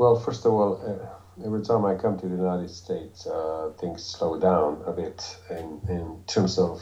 well, 0.00 0.14
first 0.14 0.46
of 0.46 0.52
all, 0.54 0.80
uh, 0.82 1.44
every 1.44 1.60
time 1.60 1.84
I 1.84 1.94
come 1.94 2.16
to 2.16 2.26
the 2.26 2.34
United 2.34 2.70
States, 2.70 3.26
uh, 3.26 3.68
things 3.78 4.02
slow 4.02 4.38
down 4.38 4.82
a 4.86 4.92
bit 4.92 5.36
in, 5.50 5.78
in 5.90 6.22
terms 6.26 6.56
of 6.56 6.80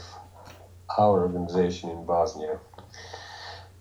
our 0.97 1.23
organization 1.23 1.89
in 1.89 2.05
Bosnia. 2.05 2.59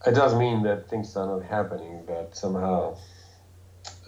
It 0.05 0.17
does 0.17 0.35
mean 0.35 0.65
that 0.65 0.91
things 0.91 1.15
are 1.15 1.25
not 1.25 1.45
happening, 1.45 2.03
but 2.05 2.35
somehow 2.35 2.97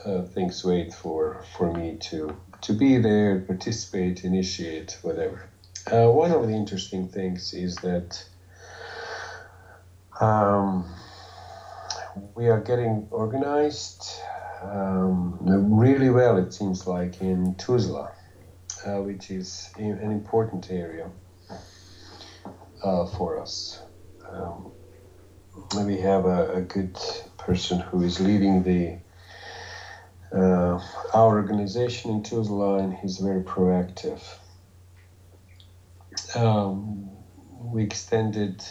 uh, 0.04 0.22
things 0.22 0.64
wait 0.64 0.92
for, 0.92 1.44
for 1.56 1.72
me 1.72 1.96
to, 2.10 2.36
to 2.62 2.72
be 2.72 2.98
there, 2.98 3.38
participate, 3.38 4.24
initiate, 4.24 4.98
whatever. 5.02 5.48
Uh, 5.86 6.08
one 6.08 6.32
of 6.32 6.42
the 6.48 6.52
interesting 6.52 7.06
things 7.06 7.54
is 7.54 7.76
that 7.76 8.24
um, 10.20 10.84
we 12.34 12.48
are 12.48 12.58
getting 12.58 13.06
organized 13.12 14.10
um, 14.62 15.38
really 15.42 16.10
well, 16.10 16.36
it 16.36 16.52
seems 16.52 16.86
like, 16.86 17.20
in 17.20 17.54
Tuzla, 17.54 18.12
uh, 18.86 19.02
which 19.02 19.30
is 19.30 19.70
an 19.76 20.12
important 20.12 20.70
area 20.70 21.10
uh, 22.82 23.06
for 23.06 23.40
us. 23.40 23.80
Um, 24.30 24.72
we 25.76 25.98
have 26.00 26.24
a, 26.24 26.54
a, 26.54 26.60
good 26.60 26.96
person 27.36 27.80
who 27.80 28.02
is 28.02 28.20
leading 28.20 28.62
the 28.62 28.98
uh, 30.32 30.80
our 31.12 31.36
organization 31.36 32.10
in 32.12 32.22
Tuzla, 32.22 32.80
and 32.80 32.94
he's 32.94 33.18
very 33.18 33.42
proactive. 33.42 34.22
Um, 36.36 37.10
we 37.58 37.82
extended 37.82 38.64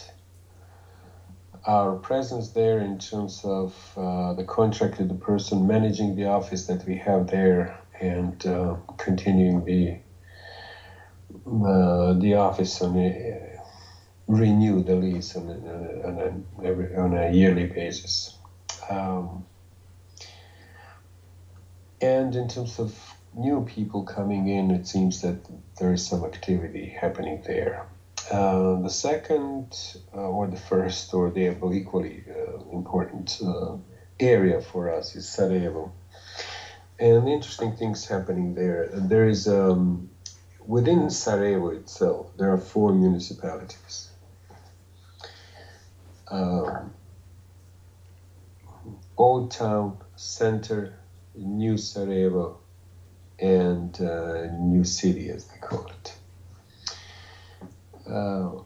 our 1.66 1.96
presence 1.96 2.50
there 2.50 2.80
in 2.80 2.98
terms 2.98 3.42
of 3.44 3.94
uh, 3.98 4.34
the 4.34 4.44
contracted 4.44 5.10
the 5.10 5.16
person 5.16 5.68
managing 5.68 6.16
the 6.16 6.26
office 6.26 6.66
that 6.68 6.86
we 6.86 6.96
have 6.96 7.28
there 7.28 7.76
and 8.00 8.46
uh, 8.46 8.76
continuing 8.98 9.64
the 9.64 9.98
uh, 11.46 12.14
the 12.14 12.34
office 12.34 12.82
on 12.82 12.98
a 12.98 13.60
renew 14.28 14.84
the 14.84 14.96
lease 14.96 15.36
on 15.36 15.50
a, 15.50 16.08
on 16.08 16.20
a, 16.20 16.68
every, 16.68 16.96
on 16.96 17.14
a 17.14 17.32
yearly 17.32 17.66
basis. 17.66 18.38
Um, 18.90 19.44
and 22.00 22.36
in 22.36 22.48
terms 22.48 22.80
of 22.80 22.96
new 23.34 23.62
people 23.62 24.04
coming 24.04 24.48
in, 24.48 24.72
it 24.72 24.88
seems 24.88 25.22
that 25.22 25.38
there 25.80 25.92
is 25.92 26.06
some 26.06 26.24
activity 26.24 26.96
happening 27.00 27.42
there. 27.46 27.86
Uh, 28.32 28.80
the 28.82 28.90
second, 28.90 29.76
uh, 30.14 30.20
or 30.20 30.48
the 30.48 30.58
first, 30.58 31.14
or 31.14 31.32
the 31.32 31.48
equally 31.74 32.24
uh, 32.30 32.60
important 32.72 33.40
uh, 33.44 33.76
area 34.20 34.62
for 34.62 34.94
us 34.94 35.16
is 35.16 35.28
Sarajevo. 35.28 35.92
And 37.00 37.28
interesting 37.28 37.76
things 37.76 38.06
happening 38.06 38.54
there. 38.54 38.90
There 38.94 39.28
is, 39.28 39.48
um, 39.48 40.10
within 40.68 41.10
Sarajevo 41.10 41.70
itself, 41.70 42.38
there 42.38 42.52
are 42.52 42.58
four 42.60 42.94
municipalities. 42.94 44.10
Um, 46.28 46.94
Old 49.18 49.50
Town, 49.52 49.98
Center, 50.16 51.00
New 51.36 51.78
Sarajevo, 51.78 52.60
and 53.40 54.00
uh, 54.00 54.52
New 54.60 54.84
City, 54.84 55.30
as 55.32 55.46
they 55.46 55.58
call 55.58 55.88
it. 55.88 56.19
Uh, 58.10 58.64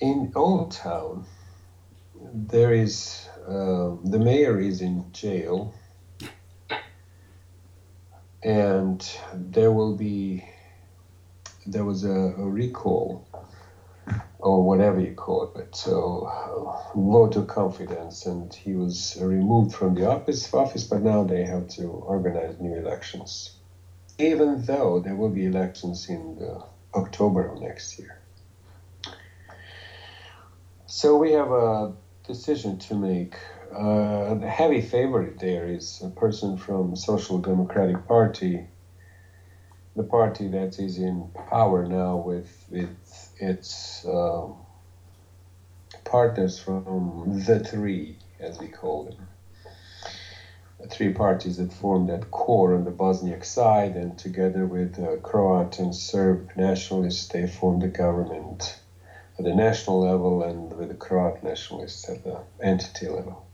in 0.00 0.32
Old 0.34 0.72
Town, 0.72 1.26
there 2.32 2.72
is 2.72 3.28
uh, 3.46 3.96
the 4.04 4.18
mayor 4.18 4.58
is 4.58 4.80
in 4.80 5.12
jail, 5.12 5.74
and 8.42 9.06
there 9.34 9.70
will 9.70 9.94
be 9.94 10.44
there 11.66 11.84
was 11.84 12.04
a, 12.04 12.10
a 12.10 12.48
recall 12.48 13.26
or 14.38 14.64
whatever 14.64 14.98
you 14.98 15.14
call 15.14 15.52
it, 15.54 15.76
so 15.76 16.26
uh, 16.26 16.98
vote 16.98 17.36
of 17.36 17.46
confidence, 17.46 18.26
and 18.26 18.52
he 18.52 18.72
was 18.74 19.16
removed 19.20 19.72
from 19.74 19.94
the 19.94 20.08
office 20.10 20.52
office, 20.52 20.84
but 20.84 21.02
now 21.02 21.22
they 21.22 21.44
have 21.44 21.68
to 21.68 21.84
organize 21.86 22.58
new 22.58 22.74
elections, 22.74 23.56
even 24.18 24.64
though 24.64 24.98
there 24.98 25.14
will 25.14 25.28
be 25.28 25.46
elections 25.46 26.08
in 26.08 26.34
the 26.36 26.64
October 26.94 27.46
of 27.46 27.60
next 27.60 27.98
year. 27.98 28.18
So 30.86 31.16
we 31.16 31.32
have 31.32 31.50
a 31.50 31.92
decision 32.26 32.78
to 32.78 32.94
make. 32.94 33.36
Uh, 33.74 34.34
the 34.34 34.46
heavy 34.46 34.82
favorite 34.82 35.38
there 35.38 35.66
is 35.66 36.02
a 36.04 36.08
person 36.10 36.58
from 36.58 36.94
Social 36.94 37.38
Democratic 37.38 38.06
Party, 38.06 38.66
the 39.96 40.02
party 40.02 40.48
that 40.48 40.78
is 40.78 40.98
in 40.98 41.30
power 41.48 41.86
now 41.86 42.16
with, 42.16 42.66
with 42.70 43.30
its 43.40 44.04
um, 44.06 44.56
partners 46.04 46.58
from 46.58 47.42
the 47.46 47.58
three, 47.58 48.18
as 48.38 48.58
we 48.58 48.68
call 48.68 49.04
them 49.04 49.31
three 50.88 51.10
parties 51.10 51.56
that 51.56 51.72
formed 51.72 52.08
that 52.08 52.30
core 52.30 52.74
on 52.74 52.84
the 52.84 52.90
Bosniak 52.90 53.44
side, 53.44 53.94
and 53.96 54.16
together 54.18 54.66
with 54.66 54.98
uh, 54.98 55.16
Croat 55.16 55.78
and 55.78 55.94
Serb 55.94 56.50
nationalists, 56.56 57.28
they 57.28 57.46
formed 57.46 57.82
the 57.82 57.88
government 57.88 58.78
at 59.38 59.44
the 59.44 59.54
national 59.54 60.00
level 60.00 60.42
and 60.42 60.72
with 60.72 60.88
the 60.88 60.94
Croat 60.94 61.42
nationalists 61.42 62.08
at 62.08 62.22
the 62.24 62.42
entity 62.60 63.08
level. 63.08 63.46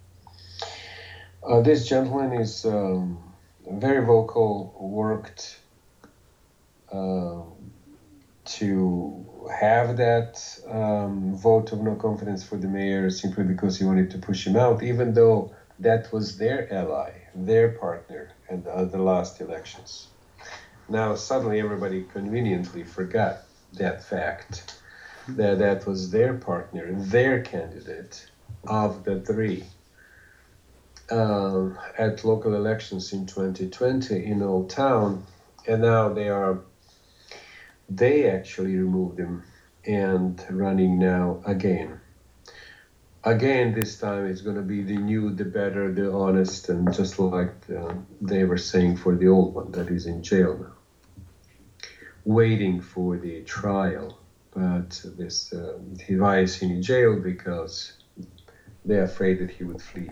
Uh, 1.42 1.60
this 1.60 1.86
gentleman 1.86 2.32
is 2.32 2.64
um, 2.64 3.32
very 3.66 4.04
vocal, 4.04 4.74
worked 4.78 5.58
uh, 6.90 7.42
to 8.44 9.48
have 9.54 9.96
that 9.96 10.58
um, 10.66 11.36
vote 11.36 11.72
of 11.72 11.80
no 11.80 11.94
confidence 11.94 12.42
for 12.42 12.56
the 12.56 12.66
mayor 12.66 13.10
simply 13.10 13.44
because 13.44 13.78
he 13.78 13.84
wanted 13.84 14.10
to 14.10 14.18
push 14.18 14.46
him 14.46 14.56
out, 14.56 14.82
even 14.82 15.12
though 15.12 15.50
that 15.78 16.12
was 16.12 16.36
their 16.36 16.72
ally, 16.72 17.10
their 17.34 17.68
partner 17.68 18.28
in 18.48 18.62
the, 18.62 18.84
the 18.90 18.98
last 18.98 19.40
elections. 19.40 20.08
Now, 20.88 21.14
suddenly, 21.14 21.60
everybody 21.60 22.02
conveniently 22.12 22.84
forgot 22.84 23.36
that 23.74 24.02
fact 24.02 24.74
that 25.28 25.58
that 25.58 25.86
was 25.86 26.10
their 26.10 26.34
partner, 26.34 26.90
their 26.92 27.38
candidate 27.38 28.26
of 28.66 29.04
the 29.04 29.18
three. 29.18 29.64
Um, 31.10 31.74
at 31.96 32.22
local 32.22 32.54
elections 32.54 33.12
in 33.12 33.24
2020 33.24 34.26
in 34.26 34.42
Old 34.42 34.68
Town, 34.68 35.22
and 35.66 35.80
now 35.80 36.10
they 36.10 36.28
are 36.28 36.58
they 37.88 38.26
actually 38.28 38.76
removed 38.76 39.18
him 39.18 39.42
and 39.86 40.44
running 40.50 40.98
now 40.98 41.38
again 41.46 41.98
again 43.24 43.74
this 43.74 43.98
time 43.98 44.26
it's 44.26 44.40
going 44.40 44.56
to 44.56 44.62
be 44.62 44.82
the 44.82 44.96
new 44.96 45.30
the 45.30 45.44
better 45.44 45.92
the 45.92 46.10
honest 46.12 46.68
and 46.68 46.92
just 46.94 47.18
like 47.18 47.52
uh, 47.76 47.92
they 48.20 48.44
were 48.44 48.58
saying 48.58 48.96
for 48.96 49.16
the 49.16 49.26
old 49.26 49.54
one 49.54 49.70
that 49.72 49.88
is 49.88 50.06
in 50.06 50.22
jail 50.22 50.56
now. 50.58 50.74
Waiting 52.24 52.80
for 52.80 53.16
the 53.16 53.42
trial 53.42 54.18
but 54.52 55.02
this 55.16 55.52
uh, 55.52 55.78
why 56.10 56.40
is 56.40 56.62
in 56.62 56.82
jail 56.82 57.18
because 57.18 57.92
they're 58.84 59.04
afraid 59.04 59.38
that 59.40 59.50
he 59.50 59.64
would 59.64 59.82
flee 59.82 60.10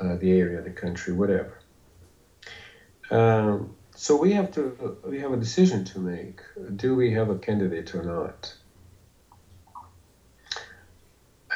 uh, 0.00 0.16
the 0.16 0.32
area 0.32 0.62
the 0.62 0.70
country 0.70 1.12
whatever. 1.12 1.58
Um, 3.10 3.74
so 3.94 4.16
we 4.16 4.32
have 4.32 4.52
to 4.52 4.98
we 5.04 5.18
have 5.20 5.32
a 5.32 5.36
decision 5.36 5.84
to 5.86 5.98
make. 5.98 6.40
Do 6.76 6.94
we 6.94 7.12
have 7.12 7.30
a 7.30 7.36
candidate 7.36 7.94
or 7.94 8.02
not 8.02 8.54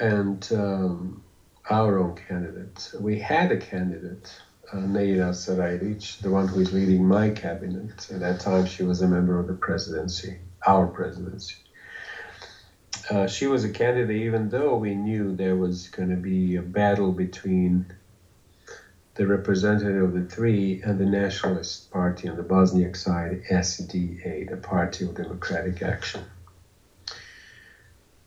and 0.01 0.47
um, 0.53 1.23
our 1.71 1.99
own 1.99 2.15
candidate. 2.15 2.91
We 2.99 3.19
had 3.19 3.53
a 3.53 3.57
candidate, 3.57 4.35
uh, 4.73 4.79
Neira 4.79 5.31
Sarajlic, 5.33 6.21
the 6.21 6.31
one 6.31 6.49
who 6.49 6.61
is 6.61 6.73
leading 6.73 7.07
my 7.07 7.31
cabinet. 7.31 8.09
At 8.11 8.21
that 8.21 8.41
time, 8.41 8.67
she 8.67 8.83
was 8.83 9.01
a 9.03 9.09
member 9.09 9.39
of 9.39 9.47
the 9.47 9.55
presidency, 9.55 10.39
our 10.67 10.87
presidency. 10.87 11.57
Uh, 13.11 13.27
she 13.27 13.47
was 13.47 13.65
a 13.65 13.69
candidate, 13.69 14.17
even 14.17 14.49
though 14.49 14.77
we 14.77 14.95
knew 14.95 15.35
there 15.35 15.57
was 15.57 15.89
going 15.89 16.11
to 16.11 16.17
be 16.17 16.57
a 16.57 16.63
battle 16.63 17.13
between 17.13 17.85
the 19.15 19.27
representative 19.27 20.03
of 20.05 20.13
the 20.15 20.23
three 20.23 20.81
and 20.83 20.99
the 20.99 21.05
Nationalist 21.07 21.91
Party 21.91 22.29
on 22.29 22.37
the 22.37 22.43
Bosniak 22.43 22.97
side, 22.97 23.41
SDA, 23.51 24.49
the 24.49 24.57
Party 24.57 25.05
of 25.05 25.15
Democratic 25.15 25.83
Action. 25.83 26.25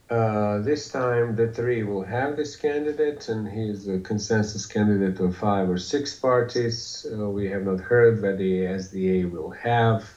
Uh, 0.08 0.60
this 0.60 0.88
time, 0.88 1.34
the 1.34 1.48
three 1.48 1.82
will 1.82 2.04
have 2.04 2.36
this 2.36 2.54
candidate, 2.54 3.28
and 3.28 3.48
he's 3.48 3.88
a 3.88 3.98
consensus 3.98 4.64
candidate 4.64 5.18
of 5.18 5.36
five 5.36 5.68
or 5.68 5.78
six 5.78 6.14
parties. 6.14 7.04
Uh, 7.12 7.28
we 7.28 7.48
have 7.48 7.64
not 7.64 7.80
heard 7.80 8.20
that 8.20 8.38
the 8.38 8.60
SDA 8.60 9.28
will 9.28 9.50
have 9.50 10.08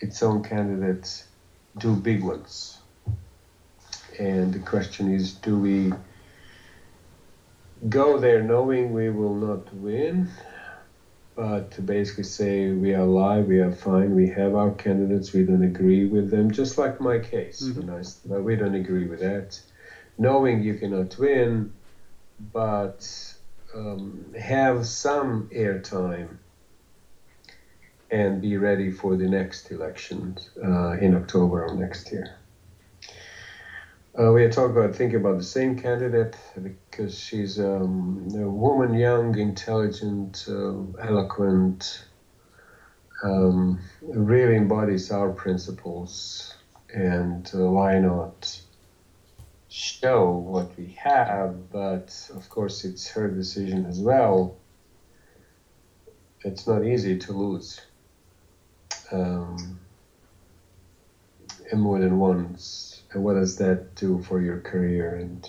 its 0.00 0.22
own 0.22 0.42
candidate, 0.42 1.24
two 1.78 1.96
big 1.96 2.22
ones. 2.22 2.78
And 4.18 4.52
the 4.52 4.58
question 4.58 5.14
is 5.14 5.32
do 5.32 5.58
we 5.58 5.92
go 7.88 8.18
there 8.18 8.42
knowing 8.42 8.92
we 8.92 9.08
will 9.08 9.34
not 9.34 9.72
win, 9.74 10.28
but 11.40 11.70
to 11.70 11.80
basically 11.80 12.22
say 12.22 12.70
we 12.70 12.92
are 12.92 13.00
alive, 13.00 13.46
we 13.46 13.60
are 13.60 13.70
fine, 13.70 14.14
we 14.14 14.26
have 14.26 14.54
our 14.54 14.70
candidates, 14.72 15.32
we 15.32 15.42
don't 15.42 15.62
agree 15.62 16.04
with 16.04 16.28
them, 16.28 16.50
just 16.50 16.76
like 16.76 17.00
my 17.00 17.16
case. 17.18 17.62
Mhm. 17.62 17.76
When 17.76 17.88
I, 17.98 18.02
but 18.26 18.42
we 18.42 18.56
don't 18.56 18.74
agree 18.74 19.06
with 19.06 19.20
that. 19.20 19.58
Knowing 20.18 20.60
you 20.60 20.74
cannot 20.74 21.16
win, 21.16 21.70
but 22.52 23.00
um, 23.74 24.34
have 24.38 24.86
some 24.86 25.46
airtime 25.50 26.36
and 28.10 28.38
be 28.38 28.58
ready 28.58 28.90
for 28.90 29.16
the 29.16 29.26
next 29.26 29.70
election 29.70 30.36
uh, 30.62 30.90
in 31.04 31.14
October 31.14 31.64
of 31.64 31.72
next 31.74 32.12
year. 32.12 32.26
Uh, 34.18 34.32
we 34.32 34.42
are 34.42 34.50
talking 34.50 34.76
about 34.76 34.94
thinking 34.94 35.20
about 35.20 35.38
the 35.38 35.44
same 35.44 35.78
candidate 35.78 36.36
because 36.60 37.16
she's 37.16 37.60
um, 37.60 38.26
a 38.34 38.38
woman, 38.38 38.92
young, 38.92 39.38
intelligent, 39.38 40.46
uh, 40.48 40.74
eloquent, 41.00 42.06
um, 43.22 43.80
really 44.02 44.56
embodies 44.56 45.12
our 45.12 45.30
principles. 45.30 46.54
And 46.92 47.48
uh, 47.54 47.70
why 47.70 48.00
not 48.00 48.60
show 49.68 50.28
what 50.32 50.76
we 50.76 50.98
have? 50.98 51.70
But 51.70 52.30
of 52.34 52.48
course, 52.48 52.84
it's 52.84 53.06
her 53.10 53.30
decision 53.30 53.86
as 53.86 54.00
well. 54.00 54.56
It's 56.40 56.66
not 56.66 56.84
easy 56.84 57.16
to 57.16 57.32
lose 57.32 57.80
um, 59.12 59.78
and 61.70 61.80
more 61.80 62.00
than 62.00 62.18
once. 62.18 62.89
And 63.12 63.22
what 63.24 63.34
does 63.34 63.56
that 63.56 63.94
do 63.94 64.18
for 64.18 64.40
your 64.40 64.58
career? 64.58 65.14
And 65.14 65.48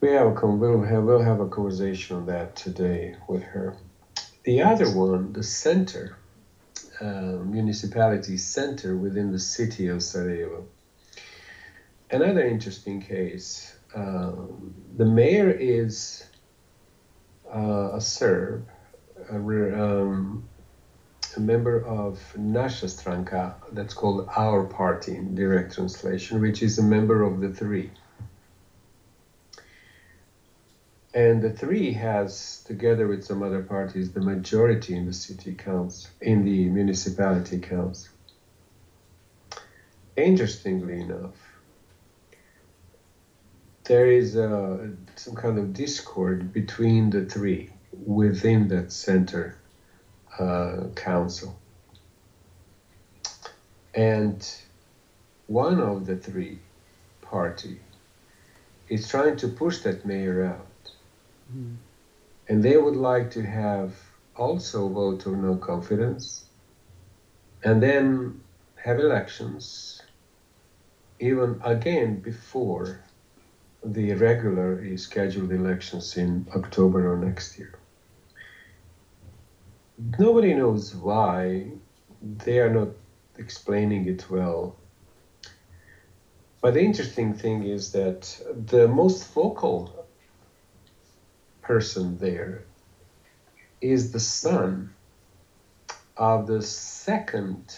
we 0.00 0.10
have 0.10 0.26
a 0.26 0.46
we'll 0.46 0.82
have 0.82 1.04
we'll 1.04 1.20
have 1.20 1.40
a 1.40 1.46
conversation 1.46 2.16
on 2.16 2.26
that 2.26 2.56
today 2.56 3.14
with 3.28 3.42
her. 3.42 3.74
The 4.44 4.62
other 4.62 4.90
one, 4.90 5.32
the 5.32 5.42
center, 5.42 6.16
uh, 7.00 7.38
municipality 7.44 8.36
center 8.36 8.96
within 8.96 9.30
the 9.30 9.38
city 9.38 9.86
of 9.88 10.02
Sarajevo. 10.02 10.66
Another 12.10 12.42
interesting 12.42 13.00
case. 13.00 13.74
Um, 13.94 14.74
the 14.96 15.04
mayor 15.04 15.50
is 15.50 16.24
uh, 17.54 17.90
a 17.94 18.00
Serb, 18.00 18.66
a, 19.30 19.38
re- 19.38 19.72
a 21.36 21.40
member 21.40 21.84
of 21.84 22.18
Naša 22.36 22.88
stranka, 22.88 23.54
that's 23.72 23.94
called 23.94 24.28
Our 24.36 24.64
Party 24.64 25.16
in 25.16 25.34
direct 25.34 25.74
translation, 25.74 26.40
which 26.40 26.62
is 26.62 26.78
a 26.78 26.82
member 26.82 27.22
of 27.22 27.40
the 27.40 27.50
Three. 27.50 27.90
And 31.14 31.42
the 31.42 31.50
Three 31.50 31.92
has, 31.92 32.62
together 32.66 33.06
with 33.06 33.24
some 33.24 33.42
other 33.42 33.62
parties, 33.62 34.12
the 34.12 34.20
majority 34.20 34.96
in 34.96 35.06
the 35.06 35.12
city 35.12 35.54
council, 35.54 36.10
in 36.20 36.44
the 36.44 36.68
municipality 36.68 37.58
council. 37.58 38.12
Interestingly 40.16 41.00
enough, 41.00 41.36
there 43.84 44.06
is 44.06 44.36
uh, 44.36 44.88
some 45.16 45.34
kind 45.34 45.58
of 45.58 45.72
discord 45.72 46.52
between 46.52 47.10
the 47.10 47.24
three 47.24 47.70
within 48.06 48.68
that 48.68 48.92
center 48.92 49.58
uh, 50.38 50.88
council. 50.94 51.54
And 53.94 54.46
one 55.46 55.80
of 55.80 56.06
the 56.06 56.16
three 56.16 56.58
party 57.20 57.80
is 58.88 59.08
trying 59.08 59.36
to 59.36 59.48
push 59.48 59.78
that 59.78 60.04
mayor 60.04 60.44
out. 60.44 60.92
Mhm. 61.54 61.76
And 62.48 62.62
they 62.62 62.76
would 62.76 62.96
like 62.96 63.30
to 63.32 63.42
have 63.42 63.94
also 64.36 64.88
vote 64.88 65.26
of 65.26 65.34
no 65.36 65.56
confidence 65.56 66.44
and 67.62 67.82
then 67.82 68.40
have 68.76 68.98
elections 68.98 70.02
even 71.20 71.60
again 71.64 72.16
before 72.16 72.98
the 73.84 74.14
regular 74.14 74.96
scheduled 74.96 75.52
elections 75.52 76.16
in 76.16 76.46
October 76.54 77.12
or 77.12 77.16
next 77.16 77.58
year. 77.58 77.74
Nobody 79.98 80.54
knows 80.54 80.94
why. 80.94 81.72
They 82.22 82.60
are 82.60 82.72
not 82.72 82.88
explaining 83.38 84.08
it 84.08 84.30
well. 84.30 84.76
But 86.60 86.74
the 86.74 86.80
interesting 86.80 87.34
thing 87.34 87.64
is 87.64 87.92
that 87.92 88.40
the 88.66 88.86
most 88.88 89.32
vocal 89.32 90.06
person 91.60 92.18
there 92.18 92.64
is 93.80 94.12
the 94.12 94.20
son 94.20 94.90
of 96.16 96.46
the 96.46 96.62
second 96.62 97.76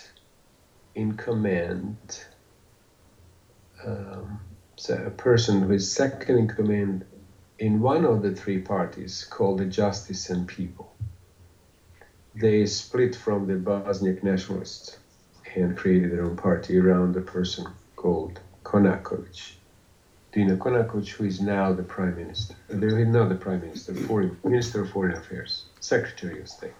in 0.94 1.16
command, 1.16 2.24
um, 3.84 4.40
so 4.76 4.94
a 4.94 5.10
person 5.10 5.62
who 5.62 5.72
is 5.72 5.90
second 5.90 6.36
in 6.38 6.48
command 6.48 7.04
in 7.58 7.80
one 7.80 8.04
of 8.04 8.22
the 8.22 8.32
three 8.32 8.58
parties 8.58 9.24
called 9.24 9.58
the 9.58 9.66
Justice 9.66 10.28
and 10.30 10.46
People. 10.46 10.93
They 12.34 12.66
split 12.66 13.14
from 13.14 13.46
the 13.46 13.54
Bosniak 13.54 14.22
nationalists 14.24 14.98
and 15.54 15.76
created 15.76 16.12
their 16.12 16.24
own 16.24 16.36
party 16.36 16.78
around 16.78 17.16
a 17.16 17.20
person 17.20 17.66
called 17.96 18.40
Konakovic. 18.64 19.54
Dino 20.32 20.56
Konakovic, 20.56 21.10
who 21.10 21.24
is 21.24 21.40
now 21.40 21.72
the 21.72 21.84
prime 21.84 22.16
minister. 22.16 22.56
Uh, 22.68 22.74
not 22.74 23.28
the 23.28 23.36
prime 23.36 23.60
minister, 23.60 23.94
foreign, 23.94 24.36
minister 24.42 24.82
of 24.82 24.90
foreign 24.90 25.16
affairs, 25.16 25.64
secretary 25.78 26.40
of 26.40 26.48
state. 26.48 26.72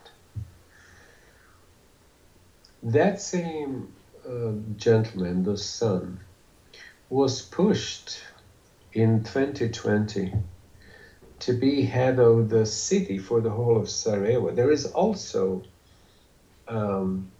That 2.82 3.20
same 3.20 3.92
uh, 4.28 4.52
gentleman, 4.76 5.44
the 5.44 5.56
son, 5.56 6.18
was 7.08 7.42
pushed 7.42 8.18
in 8.92 9.22
2020 9.22 10.32
to 11.44 11.52
be 11.52 11.82
head 11.82 12.18
of 12.18 12.48
the 12.48 12.64
city 12.64 13.18
for 13.18 13.42
the 13.42 13.50
whole 13.50 13.76
of 13.76 13.90
Sarajevo. 13.90 14.50
There 14.50 14.70
is 14.70 14.86
also 14.86 15.62
um, 16.66 17.30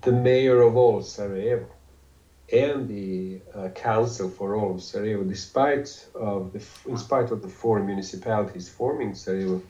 the 0.00 0.12
mayor 0.12 0.62
of 0.62 0.78
all 0.78 1.02
Sarajevo 1.02 1.66
and 2.50 2.88
the 2.88 3.42
uh, 3.54 3.68
council 3.68 4.30
for 4.30 4.56
all 4.56 4.74
of 4.76 4.82
Sarajevo, 4.82 5.24
despite 5.24 6.06
of 6.14 6.54
the, 6.54 6.62
in 6.88 6.96
spite 6.96 7.30
of 7.30 7.42
the 7.42 7.48
four 7.48 7.80
municipalities 7.80 8.66
forming 8.66 9.14
Sarajevo. 9.14 9.60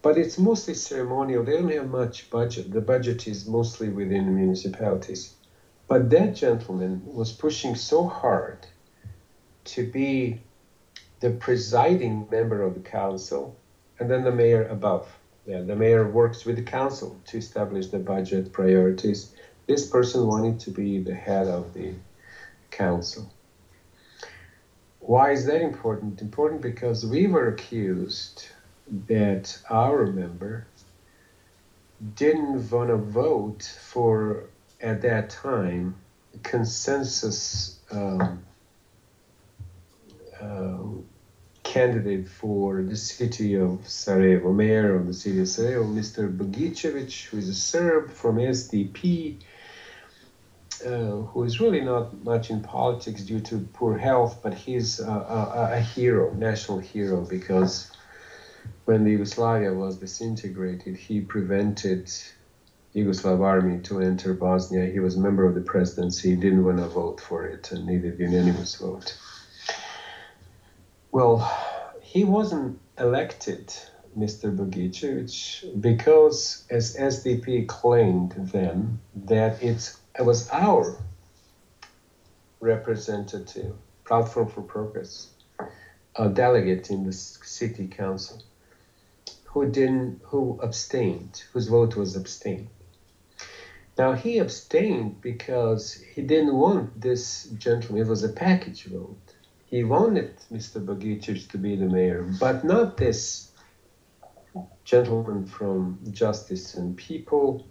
But 0.00 0.16
it's 0.16 0.38
mostly 0.38 0.74
ceremonial. 0.74 1.42
They 1.42 1.56
don't 1.56 1.72
have 1.72 1.90
much 1.90 2.30
budget. 2.30 2.72
The 2.72 2.80
budget 2.80 3.26
is 3.26 3.48
mostly 3.48 3.88
within 3.88 4.26
the 4.26 4.32
municipalities. 4.32 5.34
But 5.88 6.08
that 6.10 6.36
gentleman 6.36 7.02
was 7.04 7.32
pushing 7.32 7.74
so 7.74 8.06
hard 8.06 8.64
to 9.64 9.90
be 9.90 10.40
the 11.22 11.30
presiding 11.30 12.26
member 12.32 12.62
of 12.62 12.74
the 12.74 12.80
council 12.80 13.56
and 14.00 14.10
then 14.10 14.24
the 14.24 14.32
mayor 14.32 14.66
above. 14.66 15.08
Yeah, 15.46 15.62
the 15.62 15.76
mayor 15.76 16.06
works 16.08 16.44
with 16.44 16.56
the 16.56 16.62
council 16.62 17.16
to 17.26 17.38
establish 17.38 17.86
the 17.86 18.00
budget 18.00 18.52
priorities. 18.52 19.32
This 19.68 19.88
person 19.88 20.26
wanted 20.26 20.58
to 20.60 20.70
be 20.72 20.98
the 20.98 21.14
head 21.14 21.46
of 21.46 21.74
the 21.74 21.94
council. 22.70 23.32
Why 24.98 25.30
is 25.30 25.46
that 25.46 25.62
important? 25.62 26.20
Important 26.20 26.60
because 26.60 27.06
we 27.06 27.28
were 27.28 27.48
accused 27.48 28.46
that 29.06 29.56
our 29.70 30.06
member 30.06 30.66
didn't 32.16 32.68
want 32.68 32.88
to 32.90 32.96
vote 32.96 33.62
for, 33.80 34.44
at 34.80 35.02
that 35.02 35.30
time, 35.30 35.94
consensus 36.42 37.78
um, 37.92 38.42
um, 40.42 40.91
candidate 41.72 42.28
for 42.28 42.82
the 42.82 42.94
city 42.94 43.54
of 43.54 43.88
Sarajevo, 43.88 44.52
mayor 44.52 44.94
of 44.94 45.06
the 45.06 45.14
city 45.14 45.40
of 45.40 45.48
Sarajevo, 45.48 45.84
Mr. 45.84 46.30
Bogicevic, 46.30 47.24
who 47.24 47.38
is 47.38 47.48
a 47.48 47.54
Serb 47.54 48.10
from 48.10 48.36
SDP, 48.36 49.38
uh, 50.84 50.90
who 51.30 51.44
is 51.44 51.60
really 51.60 51.80
not 51.80 52.22
much 52.24 52.50
in 52.50 52.60
politics 52.60 53.22
due 53.22 53.40
to 53.40 53.66
poor 53.72 53.96
health, 53.96 54.40
but 54.42 54.52
he's 54.52 55.00
a, 55.00 55.10
a, 55.10 55.68
a 55.72 55.80
hero, 55.80 56.34
national 56.34 56.78
hero, 56.78 57.22
because 57.22 57.90
when 58.84 59.04
the 59.04 59.12
Yugoslavia 59.12 59.72
was 59.72 59.96
disintegrated, 59.96 60.94
he 60.94 61.22
prevented 61.22 62.12
Yugoslav 62.94 63.40
army 63.40 63.80
to 63.84 64.02
enter 64.02 64.34
Bosnia. 64.34 64.92
He 64.92 65.00
was 65.00 65.16
a 65.16 65.20
member 65.20 65.46
of 65.46 65.54
the 65.54 65.62
presidency. 65.62 66.30
He 66.30 66.36
didn't 66.36 66.64
want 66.66 66.76
to 66.76 66.88
vote 66.88 67.18
for 67.18 67.46
it 67.46 67.72
and 67.72 67.86
needed 67.86 68.18
unanimous 68.18 68.74
vote. 68.74 69.16
Well, 71.12 71.40
he 72.00 72.24
wasn't 72.24 72.80
elected, 72.98 73.66
Mr. 74.16 74.50
Bogicevic, 74.56 75.78
because 75.78 76.64
as 76.70 76.96
SDP 76.96 77.68
claimed 77.68 78.32
then 78.32 78.98
that 79.26 79.62
it's, 79.62 80.00
it 80.18 80.22
was 80.22 80.48
our 80.48 80.96
representative, 82.60 83.74
Platform 84.04 84.48
for 84.48 84.62
Progress, 84.62 85.28
a 86.16 86.30
delegate 86.30 86.88
in 86.88 87.04
the 87.04 87.12
city 87.12 87.88
council 87.88 88.42
who 89.44 89.70
didn't, 89.70 90.20
who 90.22 90.58
abstained, 90.62 91.44
whose 91.52 91.68
vote 91.68 91.94
was 91.94 92.16
abstained. 92.16 92.68
Now 93.98 94.14
he 94.14 94.38
abstained 94.38 95.20
because 95.20 95.92
he 95.92 96.22
didn't 96.22 96.56
want 96.56 96.98
this 96.98 97.44
gentleman. 97.58 98.00
It 98.00 98.08
was 98.08 98.24
a 98.24 98.30
package 98.30 98.84
vote. 98.84 99.31
He 99.72 99.84
wanted 99.84 100.36
Mr. 100.52 100.84
Bogicevic 100.84 101.48
to 101.48 101.56
be 101.56 101.76
the 101.76 101.86
mayor, 101.86 102.22
but 102.38 102.62
not 102.62 102.98
this 102.98 103.52
gentleman 104.84 105.46
from 105.46 105.98
Justice 106.10 106.74
and 106.74 106.94
People, 106.94 107.64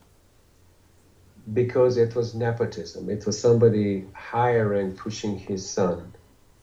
because 1.53 1.97
it 1.97 2.15
was 2.15 2.33
nepotism. 2.33 3.07
It 3.07 3.27
was 3.27 3.39
somebody 3.39 4.07
and 4.33 4.97
pushing 4.97 5.37
his 5.37 5.63
son 5.63 6.11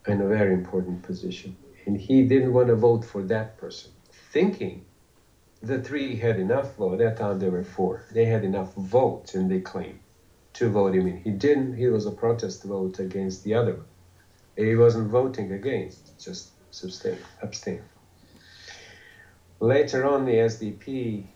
in 0.08 0.20
a 0.20 0.26
very 0.26 0.52
important 0.52 1.02
position. 1.04 1.54
And 1.86 1.96
he 1.96 2.24
didn't 2.24 2.52
want 2.52 2.66
to 2.66 2.74
vote 2.74 3.04
for 3.04 3.22
that 3.22 3.56
person, 3.58 3.92
thinking 4.32 4.82
the 5.62 5.78
three 5.78 6.16
had 6.16 6.40
enough 6.40 6.74
vote. 6.74 6.94
At 6.94 6.98
that 6.98 7.16
time, 7.16 7.38
there 7.38 7.52
were 7.52 7.62
four. 7.62 8.02
They 8.10 8.24
had 8.26 8.42
enough 8.42 8.74
votes, 8.74 9.36
and 9.36 9.48
they 9.48 9.60
claimed 9.60 10.00
to 10.54 10.68
vote 10.68 10.96
him 10.96 11.06
in. 11.06 11.18
He 11.18 11.30
didn't. 11.30 11.74
He 11.74 11.86
was 11.86 12.06
a 12.06 12.10
protest 12.10 12.64
vote 12.64 12.98
against 12.98 13.44
the 13.44 13.54
other 13.54 13.74
one. 13.74 13.86
He 14.58 14.74
wasn't 14.74 15.08
voting 15.08 15.52
against, 15.52 16.18
just 16.18 16.50
abstain. 16.82 17.16
abstain. 17.42 17.80
Later 19.60 20.04
on, 20.04 20.24
the 20.24 20.32
SDP, 20.32 21.26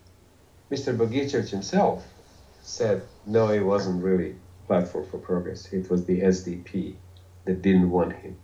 Mr. 0.72 0.96
Bogicevic 0.96 1.48
himself 1.48 2.04
said, 2.62 3.00
no, 3.24 3.48
it 3.48 3.60
wasn't 3.60 4.02
really 4.02 4.34
Platform 4.66 5.06
for 5.06 5.18
Progress. 5.18 5.72
It 5.72 5.88
was 5.88 6.04
the 6.04 6.20
SDP 6.20 6.96
that 7.44 7.62
didn't 7.62 7.90
want 7.90 8.12
him 8.12 8.36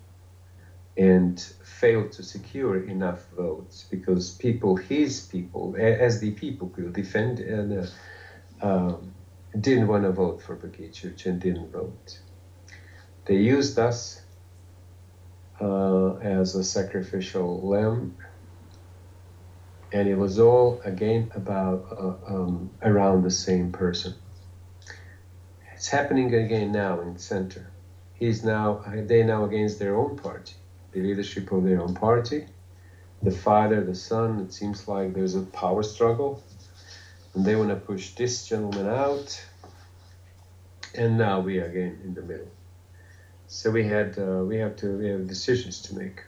and 0.97 1.41
failed 1.65 2.13
to 2.13 2.23
secure 2.23 2.85
enough 2.85 3.27
votes 3.37 3.85
because 3.91 4.31
people, 4.31 4.77
his 4.77 5.27
people, 5.27 5.75
SDP 5.77 6.39
people, 6.39 6.69
defend 6.93 7.41
and 7.41 7.87
uh, 8.63 8.67
um, 8.67 9.13
didn't 9.61 9.89
want 9.89 10.05
to 10.05 10.13
vote 10.13 10.41
for 10.41 10.57
Bogicevic 10.57 11.27
and 11.27 11.41
didn't 11.41 11.73
vote. 11.73 12.21
They 13.27 13.37
used 13.37 13.79
us 13.79 14.23
uh, 15.61 16.15
as 16.17 16.55
a 16.55 16.63
sacrificial 16.65 17.61
lamb 17.61 18.13
and 19.93 20.09
it 20.09 20.17
was 20.17 20.39
all 20.39 20.81
again 20.85 21.31
about 21.35 21.85
uh, 21.91 22.33
um, 22.35 22.71
around 22.83 23.23
the 23.23 23.31
same 23.31 23.69
person. 23.69 24.15
It's 25.75 25.89
happening 25.89 26.35
again 26.35 26.73
now 26.73 27.01
in 27.01 27.17
center. 27.17 27.71
He's 28.15 28.43
now 28.43 28.81
they 28.85 29.23
now 29.23 29.45
against 29.45 29.79
their 29.79 29.97
own 29.97 30.17
party, 30.17 30.55
the 30.93 31.01
leadership 31.01 31.53
of 31.53 31.65
their 31.65 31.81
own 31.81 31.95
party, 31.95 32.45
the 33.23 33.31
father, 33.31 33.83
the 33.83 33.95
son. 33.95 34.41
It 34.41 34.53
seems 34.53 34.89
like 34.89 35.15
there's 35.15 35.35
a 35.37 35.43
power 35.43 35.83
struggle, 35.83 36.41
and 37.35 37.45
they 37.45 37.55
want 37.57 37.71
to 37.71 37.77
push 37.77 38.11
this 38.11 38.47
gentleman 38.47 38.87
out. 38.87 39.41
And 40.95 41.17
now 41.17 41.39
we 41.41 41.59
are 41.61 41.67
again 41.67 41.97
in 42.03 42.15
the 42.15 42.23
middle. 42.23 42.51
So 43.51 43.71
we 43.71 43.85
had 43.85 44.19
uh, 44.19 44.45
we 44.45 44.59
have 44.59 44.77
to 44.77 44.99
we 44.99 45.09
have 45.09 45.27
decisions 45.27 45.81
to 45.83 45.97
make. 45.97 46.23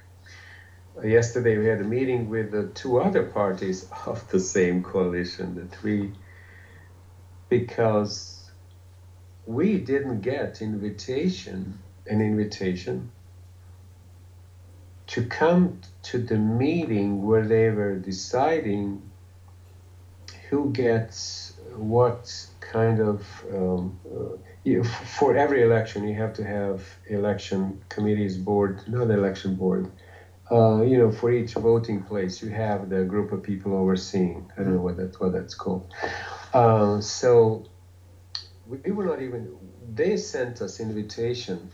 Yesterday 1.04 1.58
we 1.58 1.66
had 1.66 1.80
a 1.80 1.84
meeting 1.84 2.30
with 2.30 2.50
the 2.50 2.64
two 2.68 2.98
other 2.98 3.22
parties 3.22 3.86
of 4.06 4.26
the 4.30 4.40
same 4.40 4.82
coalition, 4.82 5.54
the 5.54 5.66
three, 5.66 6.12
because 7.50 8.50
we 9.44 9.78
didn't 9.78 10.22
get 10.22 10.62
invitation, 10.62 11.78
an 12.06 12.22
invitation 12.22 13.10
to 15.08 15.22
come 15.26 15.78
to 16.04 16.18
the 16.18 16.38
meeting 16.38 17.26
where 17.26 17.46
they 17.46 17.68
were 17.68 17.96
deciding 17.96 19.02
who 20.48 20.70
gets 20.70 21.52
what 21.76 22.46
kind 22.60 22.98
of 23.00 23.44
um, 23.52 23.98
uh, 24.06 24.36
you, 24.64 24.84
for 24.84 25.36
every 25.36 25.62
election 25.62 26.06
you 26.06 26.14
have 26.14 26.34
to 26.34 26.44
have 26.44 26.82
election 27.08 27.82
committees 27.88 28.36
board 28.36 28.82
not 28.88 29.10
election 29.10 29.54
board 29.54 29.90
uh, 30.50 30.82
you 30.82 30.98
know, 30.98 31.12
for 31.12 31.30
each 31.30 31.54
voting 31.54 32.02
place, 32.02 32.42
you 32.42 32.50
have 32.50 32.88
the 32.88 33.04
group 33.04 33.30
of 33.30 33.42
people 33.42 33.72
overseeing. 33.74 34.50
I 34.56 34.62
don't 34.62 34.74
know 34.74 34.80
what 34.80 34.96
that's 34.96 35.20
what 35.20 35.32
that's 35.32 35.54
called. 35.54 35.92
Uh, 36.52 37.00
so 37.00 37.64
we 38.66 38.90
were 38.90 39.04
not 39.04 39.22
even. 39.22 39.56
They 39.94 40.16
sent 40.16 40.60
us 40.60 40.80
invitation 40.80 41.70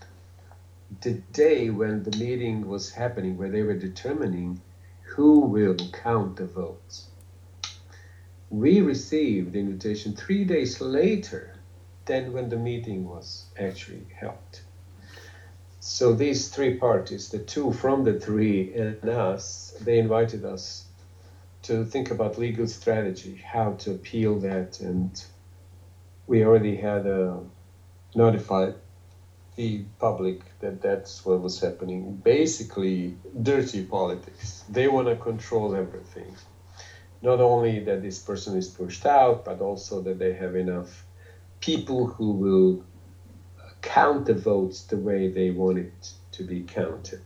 the 1.00 1.14
day 1.32 1.70
when 1.70 2.02
the 2.02 2.16
meeting 2.18 2.68
was 2.68 2.90
happening, 2.90 3.38
where 3.38 3.48
they 3.48 3.62
were 3.62 3.78
determining 3.78 4.60
who 5.02 5.40
will 5.40 5.76
count 5.92 6.36
the 6.36 6.46
votes. 6.46 7.08
We 8.50 8.82
received 8.82 9.52
the 9.52 9.60
invitation 9.60 10.14
three 10.14 10.44
days 10.44 10.80
later 10.80 11.55
than 12.06 12.32
when 12.32 12.48
the 12.48 12.56
meeting 12.56 13.08
was 13.08 13.46
actually 13.58 14.06
held. 14.18 14.60
So 15.80 16.14
these 16.14 16.48
three 16.48 16.74
parties, 16.74 17.28
the 17.28 17.38
two 17.38 17.72
from 17.72 18.04
the 18.04 18.18
three 18.18 18.74
and 18.74 19.08
us, 19.08 19.74
they 19.80 19.98
invited 19.98 20.44
us 20.44 20.86
to 21.62 21.84
think 21.84 22.10
about 22.10 22.38
legal 22.38 22.66
strategy, 22.66 23.36
how 23.36 23.72
to 23.72 23.92
appeal 23.92 24.38
that, 24.40 24.80
and 24.80 25.24
we 26.26 26.44
already 26.44 26.76
had 26.76 27.06
uh, 27.06 27.38
notified 28.14 28.74
the 29.56 29.84
public 29.98 30.40
that 30.60 30.82
that's 30.82 31.24
what 31.24 31.40
was 31.40 31.60
happening. 31.60 32.16
Basically, 32.16 33.16
dirty 33.42 33.84
politics. 33.84 34.64
They 34.68 34.88
want 34.88 35.08
to 35.08 35.16
control 35.16 35.74
everything. 35.74 36.34
Not 37.22 37.40
only 37.40 37.80
that 37.84 38.02
this 38.02 38.18
person 38.18 38.56
is 38.56 38.68
pushed 38.68 39.06
out, 39.06 39.44
but 39.44 39.60
also 39.60 40.02
that 40.02 40.18
they 40.18 40.34
have 40.34 40.56
enough 40.56 41.05
people 41.66 42.06
who 42.06 42.30
will 42.30 42.84
count 43.82 44.24
the 44.24 44.34
votes 44.34 44.84
the 44.84 44.96
way 44.96 45.28
they 45.28 45.50
want 45.50 45.76
it 45.76 46.12
to 46.30 46.44
be 46.44 46.62
counted. 46.62 47.24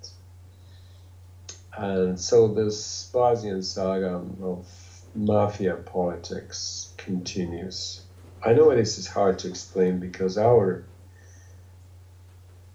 And 1.77 2.19
so 2.19 2.49
this 2.49 3.11
Bosnian 3.13 3.63
saga 3.63 4.25
of 4.43 4.67
mafia 5.15 5.75
politics 5.75 6.95
continues. 6.97 8.01
I 8.43 8.55
know 8.55 8.75
this 8.75 8.97
is 8.97 9.07
hard 9.07 9.39
to 9.41 9.49
explain 9.49 9.99
because 9.99 10.39
our 10.39 10.85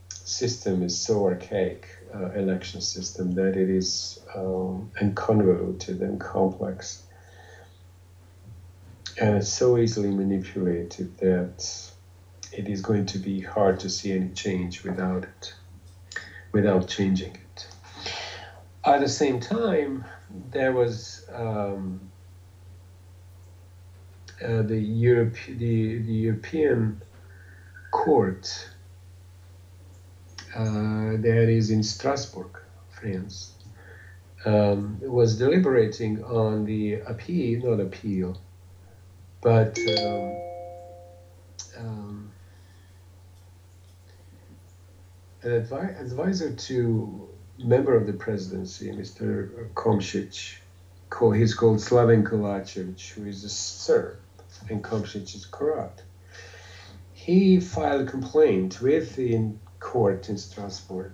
system 0.10 0.84
is 0.84 0.95
so 0.95 1.25
archaic, 1.25 1.88
uh, 2.13 2.29
election 2.34 2.79
system, 2.79 3.31
that 3.31 3.57
it 3.57 3.72
is 3.72 4.19
um, 4.36 4.91
and 5.00 5.15
convoluted 5.15 6.01
and 6.01 6.19
complex. 6.19 7.04
And 9.19 9.38
it's 9.38 9.50
so 9.50 9.77
easily 9.77 10.10
manipulated 10.10 11.17
that 11.19 11.91
it 12.51 12.67
is 12.67 12.81
going 12.81 13.05
to 13.07 13.17
be 13.17 13.41
hard 13.41 13.79
to 13.81 13.89
see 13.89 14.12
any 14.12 14.29
change 14.29 14.84
without 14.84 15.24
it, 15.24 15.53
without 16.51 16.88
changing 16.88 17.34
it. 17.34 17.67
At 18.84 19.00
the 19.00 19.10
same 19.10 19.39
time, 19.39 20.05
there 20.51 20.74
was 20.74 21.25
um, 21.34 22.00
uh, 24.43 24.62
the, 24.63 24.77
Europe, 24.77 25.36
the, 25.48 26.00
the 26.00 26.13
European 26.13 27.01
Court 27.91 28.69
uh, 30.55 31.17
that 31.17 31.48
is 31.50 31.72
in 31.72 31.84
Strasbourg, 31.84 32.60
France, 32.89 33.53
um, 34.45 35.00
was 35.01 35.38
deliberating 35.38 36.24
on 36.24 36.65
the 36.65 36.95
appeal, 36.95 37.72
not 37.72 37.79
appeal, 37.79 38.38
but 39.45 39.77
um, 39.99 40.41
um, 41.77 42.31
an 45.43 45.61
advi- 45.61 46.01
advisor 46.01 46.51
to 46.51 47.29
member 47.59 47.95
of 47.95 48.07
the 48.07 48.13
presidency, 48.13 48.91
Mr. 48.91 49.69
Komšić, 49.75 50.55
he's 51.37 51.53
called 51.53 51.77
Slaven 51.77 52.23
Kovacevic, 52.23 53.11
who 53.11 53.25
is 53.27 53.43
a 53.43 53.49
Serb, 53.49 54.17
and 54.67 54.83
Komšić 54.83 55.35
is 55.35 55.45
corrupt. 55.45 56.01
He 57.13 57.59
filed 57.59 58.01
a 58.01 58.05
complaint 58.05 58.81
with 58.81 59.15
the 59.15 59.51
court 59.79 60.27
in 60.27 60.39
Strasbourg, 60.39 61.13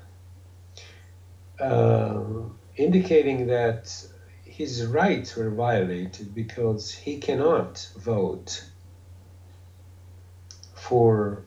uh, 1.60 2.24
indicating 2.78 3.48
that 3.48 3.94
his 4.52 4.86
rights 4.86 5.36
were 5.36 5.50
violated 5.50 6.36
because 6.36 6.92
he 6.94 7.20
cannot 7.20 7.90
vote 7.98 8.66
for 10.74 11.44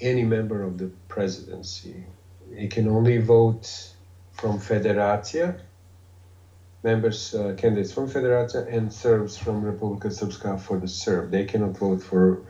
any 0.00 0.24
member 0.24 0.62
of 0.62 0.76
the 0.76 0.90
presidency. 1.08 2.04
He 2.54 2.68
can 2.68 2.86
only 2.88 3.18
vote 3.18 3.92
from 4.32 4.58
Federacija, 4.58 5.60
members, 6.82 7.34
uh, 7.34 7.54
candidates 7.56 7.92
from 7.92 8.08
Federacija, 8.08 8.70
and 8.70 8.92
Serbs 8.92 9.38
from 9.38 9.62
Republika 9.62 10.08
Srpska 10.08 10.60
for 10.60 10.78
the 10.78 10.88
Serb. 10.88 11.30
They 11.30 11.44
cannot 11.44 11.78
vote 11.78 12.02
for 12.02 12.42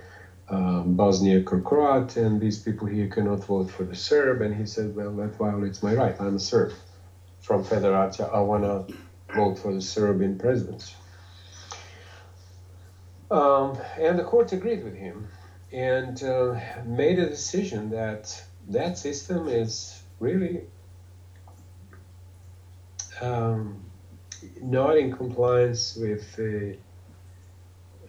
um, 0.48 0.96
Bosniak 0.96 1.52
or 1.52 1.60
Croat, 1.60 2.16
and 2.16 2.40
these 2.40 2.58
people 2.58 2.88
here 2.88 3.06
cannot 3.06 3.44
vote 3.44 3.70
for 3.70 3.84
the 3.84 3.94
Serb. 3.94 4.42
And 4.42 4.54
he 4.54 4.66
said, 4.66 4.96
well, 4.96 5.12
that 5.16 5.36
violates 5.36 5.82
my 5.82 5.94
right. 5.94 6.20
I'm 6.20 6.36
a 6.36 6.40
Serb. 6.40 6.72
from 7.40 7.64
Federacija, 7.64 8.32
I 8.34 8.40
want 8.40 8.64
to 8.64 8.94
vote 9.34 9.58
for 9.58 9.72
the 9.72 9.80
Serbian 9.80 10.38
presidency. 10.38 10.94
Um, 13.30 13.78
and 13.98 14.18
the 14.18 14.24
court 14.24 14.52
agreed 14.52 14.82
with 14.82 14.94
him 14.94 15.28
and 15.72 16.22
uh, 16.22 16.58
made 16.84 17.18
a 17.18 17.28
decision 17.28 17.90
that 17.90 18.42
that 18.68 18.98
system 18.98 19.48
is 19.48 20.02
really 20.18 20.62
um, 23.20 23.84
not 24.60 24.96
in 24.96 25.12
compliance 25.12 25.96
with 25.96 26.34
the 26.36 26.76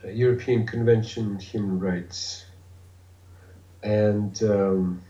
European 0.08 0.66
Convention 0.66 1.34
on 1.34 1.40
Human 1.40 1.80
Rights 1.80 2.46
and 3.84 4.42
um, 4.44 5.02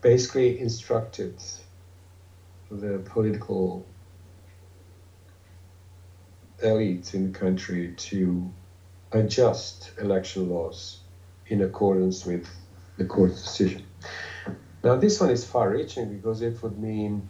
basically 0.00 0.58
instructed 0.60 1.36
the 2.70 2.98
political 3.04 3.86
elite 6.64 7.14
in 7.14 7.22
the 7.24 7.30
country 7.30 7.90
to 7.96 8.50
adjust 9.12 9.92
election 9.98 10.48
laws 10.48 10.98
in 11.46 11.62
accordance 11.62 12.26
with 12.26 12.44
the 12.96 13.04
court's 13.04 13.42
decision. 13.42 13.82
Now, 14.82 14.96
this 14.96 15.20
one 15.20 15.30
is 15.30 15.44
far 15.44 15.70
reaching 15.70 16.08
because 16.08 16.42
it 16.42 16.62
would 16.62 16.76
mean 16.76 17.24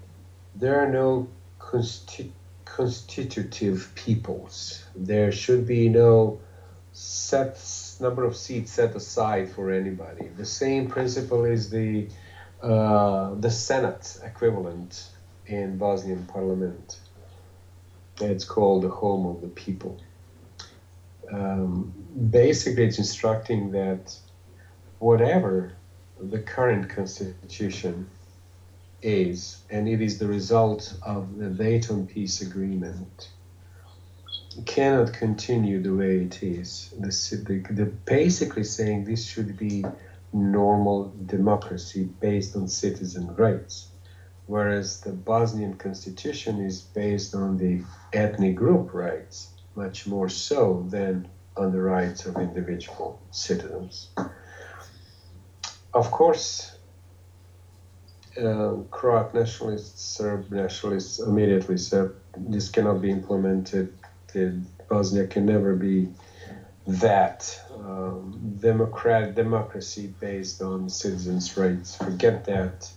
there 0.55 0.81
are 0.83 0.87
no 0.87 1.25
consti- 1.61 2.27
constitutive 2.65 3.89
peoples. 3.95 4.85
There 4.95 5.33
should 5.33 5.65
be 5.67 5.89
no 5.89 6.35
set 6.93 7.61
number 8.01 8.25
of 8.25 8.35
seats 8.37 8.71
set 8.73 8.95
aside 8.95 9.49
for 9.49 9.71
anybody. 9.71 10.29
The 10.29 10.45
same 10.45 10.85
principle 10.87 11.45
is 11.45 11.69
the 11.69 12.07
uh, 12.63 13.35
the 13.37 13.51
Senate 13.51 14.17
equivalent 14.23 15.11
in 15.47 15.77
Bosnian 15.77 16.25
parliament. 16.25 16.99
It's 18.21 18.45
called 18.45 18.83
the 18.83 18.89
home 18.89 19.27
of 19.27 19.41
the 19.41 19.49
people. 19.49 20.01
Um, 21.33 21.93
basically, 22.31 22.85
it's 22.85 22.99
instructing 22.99 23.73
that 23.73 24.17
whatever 24.99 25.73
the 26.21 26.39
current 26.39 26.89
constitution 26.89 28.09
is, 29.03 29.59
and 29.71 29.89
it 29.89 30.01
is 30.01 30.19
the 30.19 30.27
result 30.27 30.95
of 31.03 31.37
the 31.37 31.49
Dayton 31.49 32.07
Peace 32.07 32.41
Agreement, 32.41 33.31
cannot 34.67 35.13
continue 35.13 35.83
the 35.83 35.95
way 35.95 36.19
it 36.19 36.43
is. 36.43 36.95
The, 36.99 37.09
the, 37.45 37.75
the 37.75 37.87
basically 37.87 38.65
saying 38.65 39.05
this 39.05 39.27
should 39.27 39.57
be 39.57 39.85
normal 40.33 41.13
democracy 41.27 42.09
based 42.21 42.55
on 42.55 42.69
citizen 42.69 43.35
rights 43.35 43.89
whereas 44.47 45.01
the 45.01 45.13
Bosnian 45.13 45.75
constitution 45.75 46.61
is 46.61 46.81
based 46.81 47.35
on 47.35 47.57
the 47.57 47.83
ethnic 48.13 48.55
group 48.57 48.93
rights, 48.93 49.49
much 49.75 50.07
more 50.07 50.29
so 50.29 50.85
than 50.89 51.29
on 51.57 51.73
the 51.73 51.81
rights 51.81 52.27
of 52.27 52.37
individual 52.37 53.21
citizens. 53.31 54.11
Of 55.93 56.11
course, 56.11 56.77
uh, 58.37 58.75
Croat 58.91 59.33
nationalists, 59.33 60.03
Serb 60.03 60.51
nationalists 60.51 61.21
immediately 61.21 61.79
said 61.79 62.11
this 62.37 62.69
cannot 62.69 63.01
be 63.01 63.11
implemented. 63.11 63.97
Bosnia 64.89 65.29
can 65.29 65.47
never 65.47 65.77
be 65.77 66.09
that 66.87 67.59
um, 67.77 68.57
democratic 68.61 69.35
democracy 69.37 70.13
based 70.19 70.61
on 70.61 70.89
citizens' 70.89 71.57
rights. 71.57 71.97
Forget 71.97 72.45
that 72.47 72.91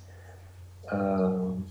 um, 0.91 1.67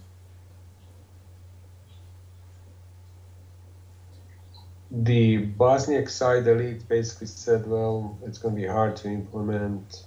the 4.90 5.38
Bosniak 5.38 6.08
side 6.08 6.46
elite 6.46 6.86
basically 6.88 7.26
said, 7.26 7.66
well, 7.66 8.16
it's 8.24 8.38
going 8.38 8.54
to 8.54 8.60
be 8.60 8.66
hard 8.66 8.96
to 8.96 9.08
implement. 9.08 10.04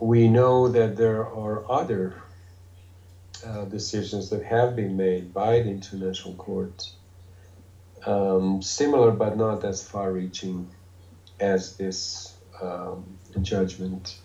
We 0.00 0.28
know 0.28 0.68
that 0.68 0.96
there 0.96 1.26
are 1.26 1.70
other 1.70 2.14
uh, 3.44 3.64
decisions 3.64 4.30
that 4.30 4.44
have 4.44 4.76
been 4.76 4.96
made 4.96 5.32
by 5.32 5.60
the 5.60 5.68
International 5.68 6.34
Court, 6.34 6.90
um, 8.06 8.62
similar 8.62 9.10
but 9.10 9.36
not 9.36 9.64
as 9.64 9.82
far 9.82 10.12
reaching 10.12 10.68
as 11.40 11.76
this 11.76 12.36
um, 12.60 13.18
judgment 13.40 14.18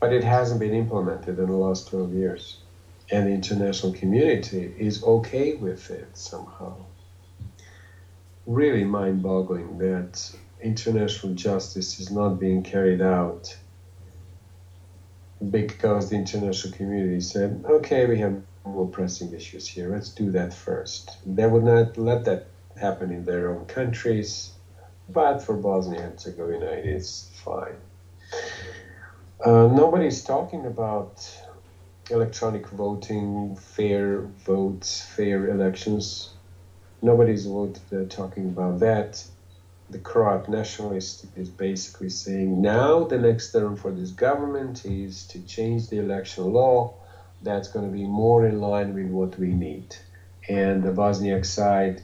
but 0.00 0.12
it 0.12 0.24
hasn't 0.24 0.60
been 0.60 0.74
implemented 0.74 1.38
in 1.38 1.46
the 1.46 1.56
last 1.56 1.88
12 1.88 2.14
years. 2.14 2.58
And 3.10 3.26
the 3.26 3.32
international 3.32 3.92
community 3.92 4.74
is 4.78 5.02
okay 5.02 5.54
with 5.54 5.90
it 5.90 6.16
somehow. 6.16 6.74
Really 8.46 8.84
mind 8.84 9.22
boggling 9.22 9.78
that 9.78 10.32
international 10.60 11.34
justice 11.34 12.00
is 12.00 12.10
not 12.10 12.40
being 12.40 12.62
carried 12.62 13.00
out 13.00 13.56
because 15.50 16.10
the 16.10 16.16
international 16.16 16.72
community 16.72 17.20
said, 17.20 17.64
okay, 17.68 18.06
we 18.06 18.18
have 18.18 18.40
more 18.64 18.88
pressing 18.88 19.32
issues 19.32 19.68
here, 19.68 19.92
let's 19.92 20.08
do 20.08 20.30
that 20.32 20.52
first. 20.52 21.18
They 21.26 21.46
would 21.46 21.62
not 21.62 21.96
let 21.96 22.24
that 22.24 22.46
happen 22.76 23.12
in 23.12 23.24
their 23.24 23.50
own 23.50 23.66
countries, 23.66 24.50
but 25.08 25.42
for 25.42 25.54
Bosnia 25.54 26.00
and 26.00 26.12
Herzegovina, 26.12 26.66
it 26.66 26.86
is 26.86 27.30
fine. 27.44 27.76
Uh, 29.44 29.66
nobody's 29.66 30.24
talking 30.24 30.64
about 30.64 31.30
electronic 32.08 32.66
voting, 32.68 33.54
fair 33.54 34.20
votes, 34.20 35.02
fair 35.02 35.48
elections. 35.50 36.30
Nobody's 37.02 37.46
talking 38.08 38.46
about 38.46 38.80
that. 38.80 39.22
The 39.90 39.98
Croat 39.98 40.48
nationalist 40.48 41.26
is 41.36 41.50
basically 41.50 42.08
saying 42.08 42.62
now 42.62 43.04
the 43.04 43.18
next 43.18 43.52
term 43.52 43.76
for 43.76 43.92
this 43.92 44.10
government 44.10 44.86
is 44.86 45.26
to 45.26 45.40
change 45.42 45.90
the 45.90 45.98
election 45.98 46.52
law. 46.52 46.94
That's 47.42 47.68
going 47.68 47.84
to 47.84 47.92
be 47.92 48.06
more 48.06 48.46
in 48.46 48.62
line 48.62 48.94
with 48.94 49.08
what 49.08 49.38
we 49.38 49.48
need. 49.48 49.94
And 50.48 50.82
the 50.82 50.92
Bosniak 50.92 51.44
side 51.44 52.00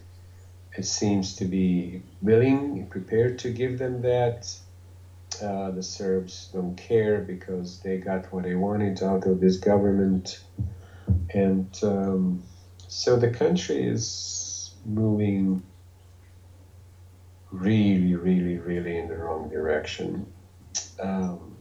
it 0.76 0.84
seems 0.84 1.36
to 1.36 1.46
be 1.46 2.02
willing 2.20 2.78
and 2.78 2.90
prepared 2.90 3.38
to 3.40 3.50
give 3.50 3.78
them 3.78 4.02
that 4.02 4.54
uh, 5.40 5.70
the 5.70 5.82
Serbs 5.82 6.50
don't 6.52 6.76
care 6.76 7.20
because 7.20 7.80
they 7.80 7.98
got 7.98 8.32
what 8.32 8.44
they 8.44 8.54
wanted 8.54 9.02
out 9.02 9.26
of 9.26 9.40
this 9.40 9.56
government. 9.56 10.40
And 11.32 11.68
um, 11.82 12.42
so 12.88 13.16
the 13.16 13.30
country 13.30 13.86
is 13.86 14.74
moving 14.84 15.62
really, 17.50 18.14
really, 18.14 18.58
really 18.58 18.98
in 18.98 19.08
the 19.08 19.16
wrong 19.16 19.48
direction. 19.48 20.26
Um, 21.00 21.56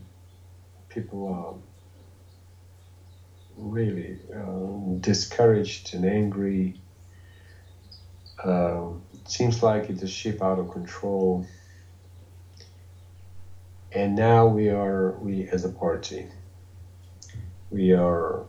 people 0.89 1.27
are 1.27 1.53
really 3.57 4.19
uh, 4.33 4.99
discouraged 4.99 5.93
and 5.93 6.05
angry. 6.05 6.81
Uh, 8.43 8.89
it 9.13 9.29
seems 9.29 9.61
like 9.61 9.89
it's 9.89 10.01
a 10.01 10.07
ship 10.07 10.41
out 10.41 10.59
of 10.59 10.71
control 10.71 11.45
and 13.93 14.15
now 14.15 14.45
we 14.45 14.69
are 14.69 15.11
we 15.19 15.47
as 15.51 15.63
a 15.63 15.69
party 15.69 16.27
we 17.71 17.93
are 17.93 18.45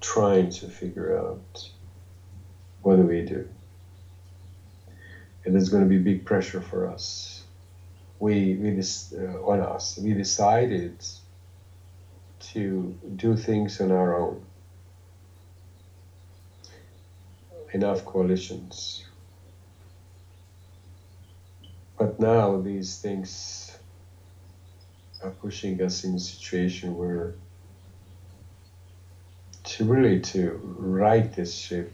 trying 0.00 0.48
to 0.48 0.68
figure 0.68 1.16
out 1.16 1.68
what 2.82 2.96
do 2.96 3.02
we 3.02 3.22
do. 3.22 3.46
And 5.44 5.54
there's 5.54 5.68
going 5.68 5.82
to 5.82 5.88
be 5.88 5.98
big 5.98 6.24
pressure 6.24 6.60
for 6.60 6.88
us. 6.88 7.42
We 8.18 8.54
we 8.54 8.70
uh, 8.70 9.42
on 9.42 9.60
us. 9.60 9.98
We 9.98 10.14
decided 10.14 10.94
to 12.52 12.94
do 13.16 13.36
things 13.36 13.80
on 13.80 13.90
our 13.90 14.18
own. 14.18 14.42
Enough 17.72 18.04
coalitions. 18.04 19.04
But 21.98 22.18
now 22.18 22.56
these 22.58 22.96
things 22.96 23.63
are 25.24 25.30
pushing 25.30 25.80
us 25.82 26.04
in 26.04 26.14
a 26.14 26.18
situation 26.18 26.96
where 26.96 27.34
to 29.64 29.84
really 29.84 30.20
to 30.20 30.60
right 30.78 31.34
this 31.34 31.54
ship 31.54 31.90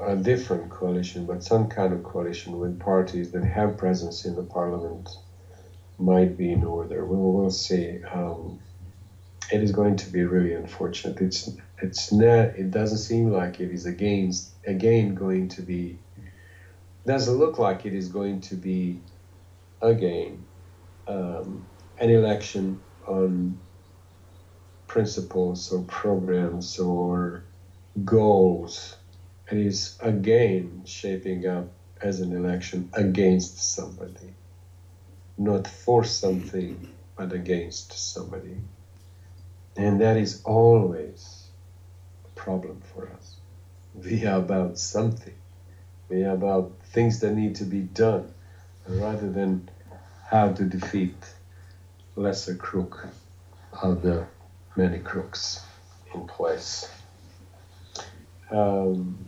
a 0.00 0.16
different 0.16 0.70
coalition 0.70 1.24
but 1.26 1.42
some 1.44 1.68
kind 1.68 1.92
of 1.92 2.02
coalition 2.02 2.58
with 2.58 2.78
parties 2.80 3.30
that 3.30 3.44
have 3.44 3.76
presence 3.76 4.24
in 4.24 4.34
the 4.34 4.42
parliament 4.42 5.08
might 6.02 6.36
be 6.36 6.52
in 6.52 6.64
order. 6.64 7.04
We'll, 7.04 7.32
we'll 7.32 7.50
see. 7.50 7.98
Um, 8.10 8.58
it 9.50 9.62
is 9.62 9.72
going 9.72 9.96
to 9.96 10.10
be 10.10 10.24
really 10.24 10.54
unfortunate. 10.54 11.20
It's 11.20 11.50
it's 11.80 12.12
not 12.12 12.56
it 12.56 12.70
doesn't 12.70 12.98
seem 12.98 13.30
like 13.30 13.60
it 13.60 13.70
is 13.70 13.86
against 13.86 14.48
again 14.66 15.14
going 15.14 15.48
to 15.48 15.62
be 15.62 15.98
doesn't 17.04 17.34
look 17.34 17.58
like 17.58 17.84
it 17.84 17.92
is 17.92 18.08
going 18.08 18.40
to 18.40 18.54
be 18.54 18.98
again 19.82 20.42
um, 21.06 21.66
an 21.98 22.10
election 22.10 22.80
on 23.06 23.58
principles 24.88 25.72
or 25.72 25.80
programs 25.82 26.78
or 26.78 27.44
goals. 28.04 28.96
and 29.48 29.60
is 29.60 29.96
again 30.00 30.82
shaping 30.86 31.46
up 31.46 31.68
as 32.02 32.20
an 32.20 32.32
election 32.32 32.88
against 32.94 33.58
somebody, 33.58 34.34
not 35.38 35.66
for 35.68 36.04
something, 36.04 36.88
but 37.16 37.32
against 37.32 37.92
somebody. 37.92 38.62
And 39.76 40.00
that 40.00 40.16
is 40.16 40.40
always 40.44 41.50
a 42.24 42.28
problem 42.30 42.80
for 42.80 43.08
us. 43.10 43.40
We 43.94 44.26
are 44.26 44.38
about 44.38 44.78
something, 44.78 45.36
we 46.08 46.24
are 46.24 46.32
about 46.34 46.70
things 46.84 47.20
that 47.20 47.32
need 47.32 47.56
to 47.56 47.64
be 47.66 47.82
done 47.82 48.32
rather 48.86 49.30
than 49.30 49.68
how 50.32 50.50
to 50.50 50.64
defeat 50.64 51.14
lesser 52.16 52.54
crook 52.54 53.06
of 53.82 54.00
the 54.00 54.26
many 54.76 54.98
crooks 54.98 55.60
in 56.14 56.26
place. 56.26 56.90
Um, 58.50 59.26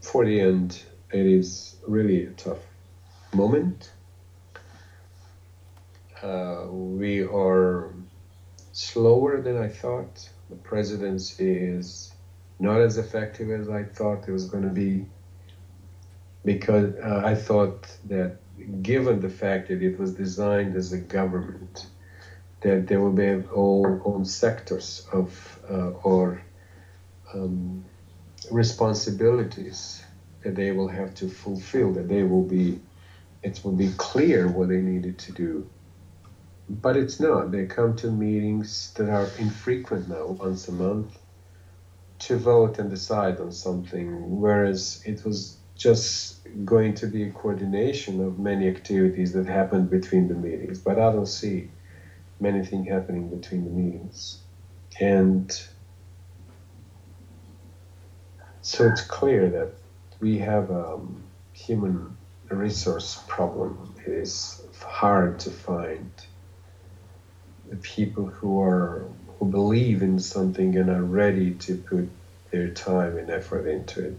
for 0.00 0.24
the 0.24 0.40
end, 0.40 0.80
it 1.12 1.26
is 1.26 1.74
really 1.88 2.26
a 2.26 2.30
tough 2.30 2.64
moment. 3.34 3.90
Uh, 6.22 6.66
we 6.68 7.24
are 7.24 7.92
slower 8.70 9.40
than 9.40 9.60
I 9.60 9.66
thought. 9.66 10.28
The 10.50 10.56
presidency 10.56 11.52
is 11.52 12.12
not 12.60 12.80
as 12.80 12.96
effective 12.96 13.50
as 13.50 13.68
I 13.68 13.82
thought 13.82 14.28
it 14.28 14.30
was 14.30 14.44
going 14.44 14.62
to 14.62 14.70
be 14.70 15.04
because 16.44 16.94
uh, 16.96 17.22
I 17.24 17.34
thought 17.34 17.86
that 18.04 18.36
given 18.82 19.20
the 19.20 19.28
fact 19.28 19.68
that 19.68 19.82
it 19.82 19.98
was 19.98 20.14
designed 20.14 20.76
as 20.76 20.92
a 20.92 20.98
government, 20.98 21.86
that 22.60 22.86
there 22.86 23.00
will 23.00 23.12
be 23.12 23.46
all 23.48 24.00
own 24.04 24.24
sectors 24.24 25.06
of 25.12 25.58
uh, 25.70 25.90
or 26.02 26.42
um, 27.34 27.84
responsibilities 28.50 30.02
that 30.42 30.54
they 30.54 30.72
will 30.72 30.88
have 30.88 31.14
to 31.16 31.28
fulfill, 31.28 31.92
that 31.92 32.08
they 32.08 32.22
will 32.22 32.42
be, 32.42 32.80
it 33.42 33.60
will 33.64 33.72
be 33.72 33.90
clear 33.96 34.48
what 34.48 34.68
they 34.68 34.80
needed 34.80 35.18
to 35.18 35.32
do. 35.32 35.68
But 36.68 36.96
it's 36.96 37.18
not. 37.18 37.50
They 37.50 37.66
come 37.66 37.96
to 37.96 38.10
meetings 38.10 38.92
that 38.96 39.08
are 39.08 39.28
infrequent 39.38 40.08
now, 40.08 40.26
once 40.26 40.68
a 40.68 40.72
month, 40.72 41.18
to 42.20 42.36
vote 42.36 42.78
and 42.78 42.90
decide 42.90 43.40
on 43.40 43.52
something, 43.52 44.40
whereas 44.40 45.02
it 45.06 45.24
was 45.24 45.58
just 45.78 46.40
going 46.64 46.92
to 46.92 47.06
be 47.06 47.22
a 47.22 47.30
coordination 47.30 48.20
of 48.20 48.38
many 48.38 48.68
activities 48.68 49.32
that 49.32 49.46
happened 49.46 49.88
between 49.88 50.26
the 50.26 50.34
meetings. 50.34 50.80
But 50.80 50.98
I 50.98 51.12
don't 51.12 51.26
see 51.26 51.70
many 52.40 52.64
things 52.64 52.88
happening 52.88 53.30
between 53.30 53.64
the 53.64 53.70
meetings. 53.70 54.38
And 55.00 55.50
so 58.60 58.88
it's 58.88 59.02
clear 59.02 59.48
that 59.50 59.70
we 60.18 60.38
have 60.38 60.70
a 60.70 60.98
human 61.52 62.16
resource 62.50 63.22
problem. 63.28 63.94
It 64.04 64.12
is 64.12 64.60
hard 64.84 65.38
to 65.40 65.50
find 65.50 66.10
the 67.70 67.76
people 67.76 68.26
who 68.26 68.60
are 68.60 69.04
who 69.38 69.46
believe 69.46 70.02
in 70.02 70.18
something 70.18 70.76
and 70.76 70.90
are 70.90 71.04
ready 71.04 71.52
to 71.52 71.76
put 71.76 72.08
their 72.50 72.68
time 72.68 73.16
and 73.16 73.30
effort 73.30 73.68
into 73.68 74.06
it 74.06 74.18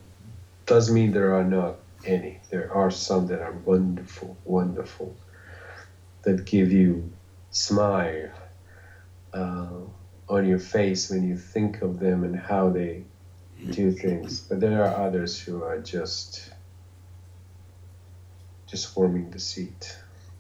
does 0.70 0.92
mean 0.92 1.12
there 1.12 1.34
are 1.34 1.44
not 1.44 1.78
any. 2.06 2.38
There 2.52 2.72
are 2.72 2.92
some 2.92 3.26
that 3.28 3.42
are 3.42 3.52
wonderful, 3.52 4.38
wonderful, 4.46 5.16
that 6.22 6.46
give 6.46 6.72
you 6.72 7.12
smile 7.50 8.30
uh, 9.34 9.80
on 10.30 10.46
your 10.46 10.60
face 10.60 11.10
when 11.10 11.28
you 11.28 11.36
think 11.36 11.82
of 11.82 12.00
them 12.00 12.24
and 12.24 12.36
how 12.36 12.70
they 12.70 13.04
do 13.72 13.90
things. 13.90 14.42
But 14.42 14.60
there 14.60 14.84
are 14.86 15.08
others 15.08 15.40
who 15.40 15.64
are 15.64 15.80
just 15.80 16.52
just 18.68 18.96
warming 18.96 19.32
the 19.32 19.40
seat, 19.40 19.98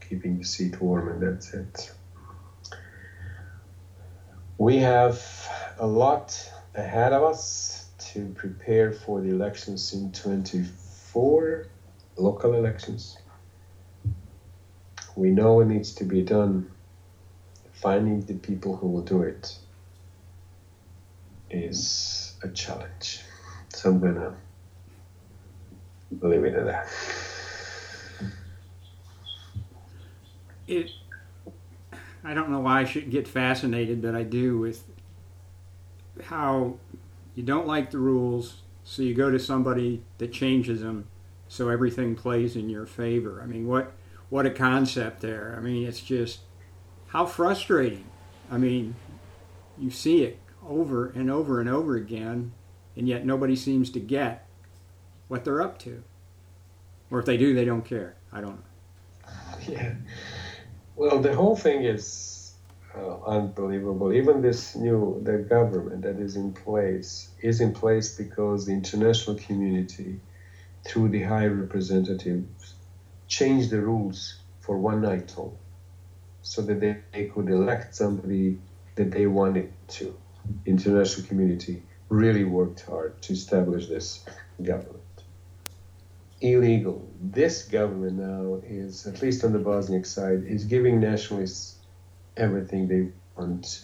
keeping 0.07 0.37
the 0.37 0.45
seat 0.45 0.79
warm, 0.79 1.07
and 1.07 1.23
that's 1.23 1.51
it. 1.55 1.91
We 4.59 4.77
have 4.77 5.19
a 5.79 5.87
lot 5.87 6.51
ahead 6.75 7.13
of 7.13 7.23
us 7.23 7.78
to 8.13 8.27
prepare 8.35 8.91
for 8.91 9.21
the 9.21 9.29
elections 9.29 9.93
in 9.93 10.11
24 10.11 11.67
local 12.17 12.53
elections. 12.53 13.17
We 15.15 15.31
know 15.31 15.59
it 15.61 15.67
needs 15.67 15.93
to 15.95 16.03
be 16.03 16.21
done. 16.21 16.71
Finding 17.73 18.21
the 18.21 18.33
people 18.33 18.75
who 18.75 18.87
will 18.87 19.01
do 19.01 19.21
it 19.21 19.57
is 21.49 22.35
a 22.43 22.49
challenge. 22.49 23.21
So 23.69 23.89
I'm 23.89 23.99
gonna 23.99 24.35
leave 26.21 26.43
it 26.43 26.55
at 26.55 26.65
that. 26.65 26.87
It. 30.67 30.91
I 32.23 32.33
don't 32.33 32.49
know 32.49 32.59
why 32.59 32.81
I 32.81 32.83
should 32.83 33.09
get 33.09 33.27
fascinated, 33.27 34.01
but 34.01 34.13
I 34.13 34.23
do 34.23 34.57
with 34.57 34.83
how 36.23 36.75
you 37.39 37.45
don't 37.45 37.67
like 37.67 37.89
the 37.89 37.97
rules, 37.97 38.63
so 38.83 39.01
you 39.01 39.13
go 39.13 39.31
to 39.31 39.39
somebody 39.39 40.03
that 40.17 40.33
changes 40.33 40.81
them 40.81 41.07
so 41.47 41.69
everything 41.69 42.13
plays 42.13 42.57
in 42.57 42.69
your 42.69 42.85
favor. 42.85 43.39
I 43.41 43.45
mean, 43.45 43.65
what 43.65 43.93
what 44.27 44.45
a 44.45 44.49
concept 44.49 45.21
there. 45.21 45.55
I 45.57 45.61
mean, 45.61 45.87
it's 45.87 46.01
just 46.01 46.39
how 47.07 47.25
frustrating. 47.25 48.03
I 48.51 48.57
mean, 48.57 48.93
you 49.77 49.89
see 49.89 50.23
it 50.23 50.37
over 50.67 51.11
and 51.11 51.31
over 51.31 51.61
and 51.61 51.69
over 51.69 51.95
again, 51.95 52.51
and 52.97 53.07
yet 53.07 53.25
nobody 53.25 53.55
seems 53.55 53.89
to 53.91 54.01
get 54.01 54.45
what 55.29 55.45
they're 55.45 55.61
up 55.61 55.79
to. 55.79 56.03
Or 57.09 57.19
if 57.19 57.25
they 57.25 57.37
do, 57.37 57.53
they 57.53 57.63
don't 57.63 57.85
care. 57.85 58.15
I 58.33 58.41
don't 58.41 58.57
know. 58.57 59.31
Yeah. 59.65 59.93
Well, 60.97 61.21
the 61.21 61.33
whole 61.33 61.55
thing 61.55 61.85
is 61.85 62.05
uh, 62.95 63.19
unbelievable. 63.25 64.11
Even 64.13 64.41
this 64.41 64.75
new 64.75 65.21
the 65.23 65.37
government 65.37 66.01
that 66.01 66.19
is 66.19 66.35
in 66.35 66.51
place 66.51 67.29
is 67.41 67.61
in 67.61 67.71
place 67.73 68.15
because 68.15 68.65
the 68.65 68.73
international 68.73 69.35
community, 69.37 70.19
through 70.85 71.09
the 71.09 71.21
high 71.21 71.45
representatives, 71.45 72.75
changed 73.27 73.69
the 73.69 73.81
rules 73.81 74.39
for 74.59 74.77
one 74.77 75.01
night 75.01 75.33
only, 75.37 75.57
so 76.41 76.61
that 76.61 76.79
they, 76.79 76.97
they 77.13 77.25
could 77.25 77.49
elect 77.49 77.95
somebody 77.95 78.57
that 78.95 79.11
they 79.11 79.27
wanted 79.27 79.71
to. 79.87 80.15
International 80.65 81.27
community 81.27 81.83
really 82.09 82.43
worked 82.43 82.81
hard 82.81 83.21
to 83.21 83.33
establish 83.33 83.87
this 83.87 84.25
government. 84.61 85.03
Illegal. 86.41 87.07
This 87.21 87.63
government 87.63 88.17
now 88.17 88.61
is, 88.63 89.05
at 89.05 89.21
least 89.21 89.43
on 89.43 89.51
the 89.53 89.59
Bosniak 89.59 90.05
side, 90.05 90.43
is 90.45 90.63
giving 90.63 90.99
nationalists 90.99 91.78
everything 92.39 92.87
they 92.87 93.09
want, 93.35 93.83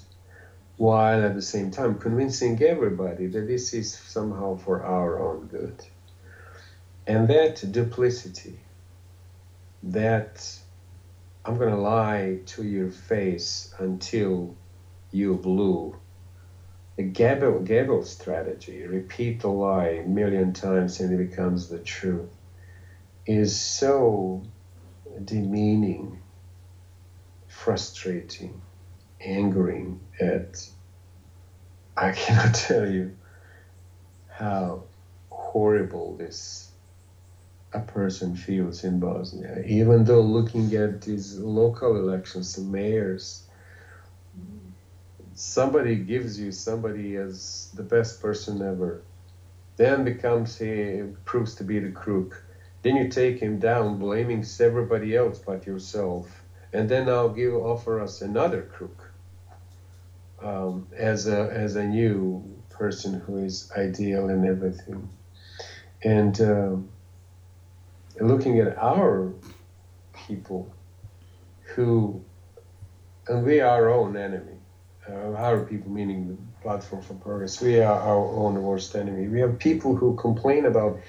while 0.78 1.24
at 1.24 1.36
the 1.36 1.42
same 1.42 1.72
time 1.72 2.00
convincing 2.00 2.62
everybody 2.64 3.28
that 3.28 3.48
this 3.48 3.74
is 3.74 3.94
somehow 3.94 4.58
for 4.58 4.84
our 4.84 5.20
own 5.20 5.48
good. 5.48 5.86
And 7.08 7.28
that 7.28 7.64
duplicity, 7.72 8.60
that 9.84 10.50
I'm 11.46 11.58
going 11.58 11.70
to 11.70 11.80
lie 11.80 12.40
to 12.48 12.64
your 12.64 12.90
face 12.90 13.74
until 13.78 14.56
you 15.12 15.36
blue. 15.36 15.96
The 16.98 17.04
Gabel, 17.04 17.60
Gabel 17.60 18.04
strategy, 18.04 18.84
repeat 18.88 19.42
the 19.42 19.50
lie 19.50 20.02
a 20.04 20.08
million 20.08 20.54
times 20.54 21.00
and 21.00 21.14
it 21.14 21.30
becomes 21.30 21.68
the 21.68 21.80
truth, 21.80 22.30
is 23.26 23.60
so 23.60 24.42
demeaning 25.24 26.22
frustrating, 27.66 28.62
angering 29.22 30.00
at 30.22 30.70
I 31.98 32.12
cannot 32.22 32.54
tell 32.54 32.88
you 32.88 33.18
how 34.30 34.84
horrible 35.32 36.16
this 36.16 36.70
a 37.74 37.80
person 37.80 38.36
feels 38.36 38.84
in 38.84 39.00
Bosnia. 39.00 39.64
Even 39.66 40.06
though 40.06 40.22
looking 40.22 40.76
at 40.76 41.02
these 41.02 41.40
local 41.40 41.96
elections, 41.96 42.54
the 42.54 42.62
mayors, 42.62 43.42
somebody 45.34 45.96
gives 45.96 46.40
you 46.40 46.52
somebody 46.52 47.16
as 47.16 47.72
the 47.74 47.84
best 47.84 48.22
person 48.22 48.62
ever, 48.62 49.02
then 49.78 50.04
becomes 50.04 50.56
he 50.56 51.02
proves 51.26 51.56
to 51.56 51.64
be 51.64 51.80
the 51.80 51.90
crook. 51.90 52.44
Then 52.84 52.96
you 52.96 53.10
take 53.10 53.40
him 53.40 53.58
down, 53.58 53.98
blaming 53.98 54.46
everybody 54.60 55.16
else 55.16 55.40
but 55.40 55.66
yourself 55.66 56.45
and 56.74 56.90
then 56.90 57.10
I'll 57.10 57.30
give 57.30 57.54
offer 57.54 58.02
us 58.02 58.22
another 58.22 58.64
crook 58.64 59.12
um, 60.42 60.88
as 60.96 61.28
a 61.28 61.50
as 61.52 61.76
a 61.76 61.84
new 61.84 62.44
person 62.70 63.20
who 63.20 63.38
is 63.38 63.72
ideal 63.76 64.30
and 64.30 64.46
everything, 64.46 65.10
and 66.04 66.40
um, 66.42 66.90
looking 68.20 68.60
at 68.60 68.78
our 68.78 69.34
people 70.14 70.72
who 71.76 72.24
and 73.28 73.44
we 73.44 73.60
are 73.60 73.70
our 73.70 73.90
own 73.90 74.16
enemy. 74.18 74.58
Uh, 75.08 75.34
our 75.34 75.62
people, 75.62 75.92
meaning 75.92 76.28
the 76.28 76.62
Platform 76.62 77.02
for 77.02 77.14
Progress, 77.14 77.62
we 77.62 77.80
are 77.80 78.00
our 78.00 78.26
own 78.26 78.62
worst 78.64 78.96
enemy. 78.96 79.28
We 79.28 79.40
have 79.40 79.60
people 79.60 79.96
who 79.96 80.16
complain 80.16 80.66
about 80.66 81.00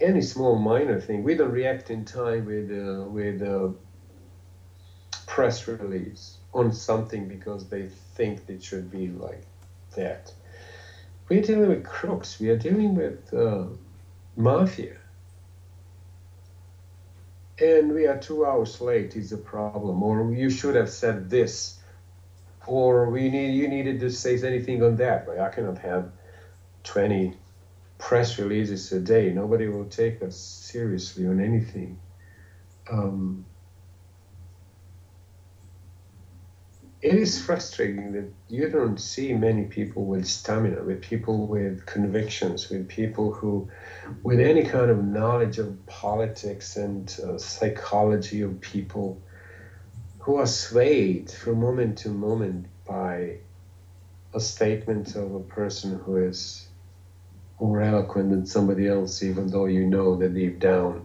any 0.00 0.20
small 0.20 0.58
minor 0.58 1.00
thing. 1.00 1.22
We 1.22 1.34
don't 1.34 1.50
react 1.50 1.90
in 1.90 2.04
time 2.04 2.44
with 2.44 2.70
uh, 2.70 3.04
with 3.08 3.40
a 3.40 3.74
press 5.32 5.66
release 5.66 6.36
on 6.52 6.70
something 6.74 7.26
because 7.26 7.66
they 7.70 7.88
think 8.16 8.38
it 8.48 8.62
should 8.62 8.90
be 8.90 9.08
like 9.08 9.46
that. 9.96 10.30
We're 11.26 11.40
dealing 11.40 11.70
with 11.70 11.86
crooks. 11.86 12.38
We 12.38 12.50
are 12.50 12.58
dealing 12.58 12.94
with 12.94 13.32
uh, 13.32 13.64
mafia. 14.36 14.98
And 17.58 17.94
we 17.94 18.06
are 18.06 18.18
two 18.18 18.44
hours 18.44 18.78
late 18.82 19.16
is 19.16 19.32
a 19.32 19.38
problem. 19.38 20.02
Or 20.02 20.34
you 20.34 20.50
should 20.50 20.74
have 20.74 20.90
said 20.90 21.30
this. 21.30 21.78
Or 22.66 23.08
we 23.08 23.30
need 23.30 23.54
you 23.54 23.68
needed 23.68 24.00
to 24.00 24.10
say 24.10 24.38
anything 24.46 24.82
on 24.82 24.96
that. 24.96 25.24
But 25.24 25.38
I 25.38 25.48
cannot 25.48 25.78
have 25.78 26.12
20 26.84 27.34
press 27.96 28.38
releases 28.38 28.92
a 28.92 29.00
day. 29.00 29.32
Nobody 29.32 29.66
will 29.66 29.86
take 29.86 30.22
us 30.22 30.36
seriously 30.36 31.26
on 31.26 31.40
anything. 31.40 31.98
Um, 32.90 33.46
it 37.02 37.14
is 37.14 37.44
frustrating 37.44 38.12
that 38.12 38.32
you 38.48 38.68
don't 38.68 38.98
see 38.98 39.32
many 39.32 39.64
people 39.64 40.04
with 40.04 40.24
stamina, 40.26 40.82
with 40.84 41.02
people 41.02 41.46
with 41.46 41.84
convictions, 41.84 42.70
with 42.70 42.88
people 42.88 43.32
who, 43.32 43.68
with 44.22 44.38
any 44.38 44.62
kind 44.62 44.90
of 44.90 45.04
knowledge 45.04 45.58
of 45.58 45.84
politics 45.86 46.76
and 46.76 47.18
uh, 47.26 47.36
psychology 47.38 48.42
of 48.42 48.60
people, 48.60 49.20
who 50.20 50.36
are 50.36 50.46
swayed 50.46 51.28
from 51.30 51.58
moment 51.58 51.98
to 51.98 52.08
moment 52.08 52.66
by 52.86 53.38
a 54.32 54.40
statement 54.40 55.16
of 55.16 55.34
a 55.34 55.40
person 55.40 55.98
who 55.98 56.16
is 56.16 56.68
more 57.60 57.82
eloquent 57.82 58.30
than 58.30 58.46
somebody 58.46 58.86
else, 58.86 59.22
even 59.24 59.48
though 59.48 59.66
you 59.66 59.84
know 59.84 60.16
that 60.16 60.34
deep 60.34 60.60
down 60.60 61.04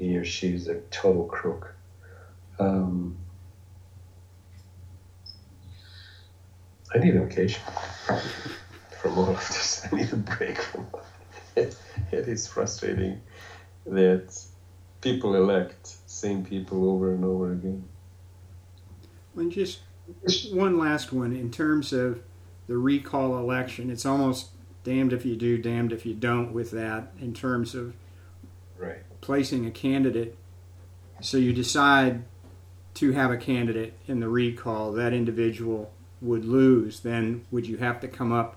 he 0.00 0.16
or 0.16 0.24
she 0.24 0.54
is 0.54 0.66
a 0.66 0.76
total 0.90 1.24
crook. 1.24 1.74
Um, 2.58 3.16
I 6.92 6.98
need 6.98 7.14
a 7.14 7.20
vacation 7.20 7.62
from 9.00 9.18
all 9.18 9.30
of 9.30 9.36
this. 9.36 9.86
I 9.90 9.96
need 9.96 10.12
a 10.12 10.16
break 10.16 10.60
from 10.60 10.86
it. 11.56 11.76
It 12.10 12.28
is 12.28 12.46
frustrating 12.46 13.20
that 13.86 14.44
people 15.00 15.34
elect 15.34 15.96
same 16.06 16.44
people 16.44 16.90
over 16.90 17.14
and 17.14 17.24
over 17.24 17.52
again. 17.52 17.84
And 19.36 19.52
just 19.52 19.80
one 20.52 20.78
last 20.78 21.12
one 21.12 21.34
in 21.34 21.50
terms 21.50 21.92
of 21.92 22.20
the 22.66 22.76
recall 22.76 23.38
election. 23.38 23.90
It's 23.90 24.04
almost 24.04 24.50
damned 24.84 25.12
if 25.12 25.24
you 25.24 25.36
do, 25.36 25.58
damned 25.58 25.92
if 25.92 26.04
you 26.04 26.14
don't 26.14 26.52
with 26.52 26.70
that 26.72 27.12
in 27.20 27.32
terms 27.32 27.74
of 27.74 27.94
right. 28.78 29.02
placing 29.20 29.66
a 29.66 29.70
candidate. 29.70 30.36
So 31.20 31.36
you 31.36 31.52
decide 31.52 32.24
to 32.94 33.12
have 33.12 33.30
a 33.30 33.36
candidate 33.36 33.94
in 34.06 34.20
the 34.20 34.28
recall. 34.28 34.92
That 34.92 35.12
individual 35.12 35.92
would 36.20 36.44
lose, 36.44 37.00
then 37.00 37.44
would 37.50 37.66
you 37.66 37.78
have 37.78 38.00
to 38.00 38.08
come 38.08 38.32
up 38.32 38.56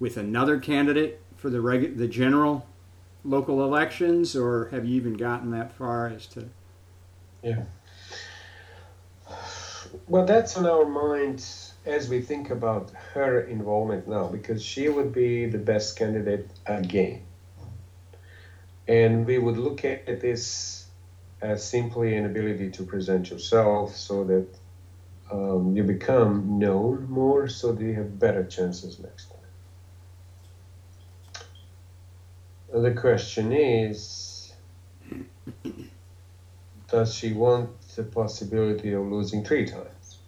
with 0.00 0.16
another 0.16 0.58
candidate 0.58 1.20
for 1.36 1.50
the 1.50 1.58
regu- 1.58 1.96
the 1.96 2.08
general 2.08 2.66
local 3.24 3.62
elections, 3.64 4.36
or 4.36 4.68
have 4.70 4.84
you 4.84 4.96
even 4.96 5.14
gotten 5.14 5.50
that 5.50 5.72
far 5.72 6.08
as 6.08 6.26
to? 6.26 6.48
Yeah. 7.42 7.64
Well, 10.08 10.26
that's 10.26 10.56
on 10.56 10.66
our 10.66 10.84
mind 10.84 11.46
as 11.86 12.08
we 12.08 12.20
think 12.20 12.50
about 12.50 12.90
her 13.12 13.42
involvement 13.42 14.08
now, 14.08 14.26
because 14.26 14.62
she 14.62 14.88
would 14.88 15.12
be 15.12 15.46
the 15.46 15.58
best 15.58 15.96
candidate 15.96 16.48
again. 16.66 17.22
And 18.88 19.26
we 19.26 19.38
would 19.38 19.56
look 19.56 19.84
at 19.84 20.20
this 20.20 20.86
as 21.40 21.66
simply 21.66 22.16
an 22.16 22.24
ability 22.24 22.70
to 22.70 22.82
present 22.84 23.30
yourself 23.30 23.94
so 23.96 24.24
that 24.24 24.46
um, 25.30 25.76
you 25.76 25.84
become 25.84 26.58
known 26.58 27.08
more 27.08 27.48
so 27.48 27.72
that 27.72 27.82
you 27.82 27.94
have 27.94 28.18
better 28.18 28.44
chances 28.44 28.98
next 28.98 29.26
time. 29.26 29.38
The 32.82 32.92
question 32.92 33.52
is 33.52 34.52
Does 36.88 37.14
she 37.14 37.32
want 37.32 37.70
the 37.96 38.04
possibility 38.04 38.92
of 38.92 39.04
losing 39.04 39.44
three 39.44 39.64
times? 39.64 40.18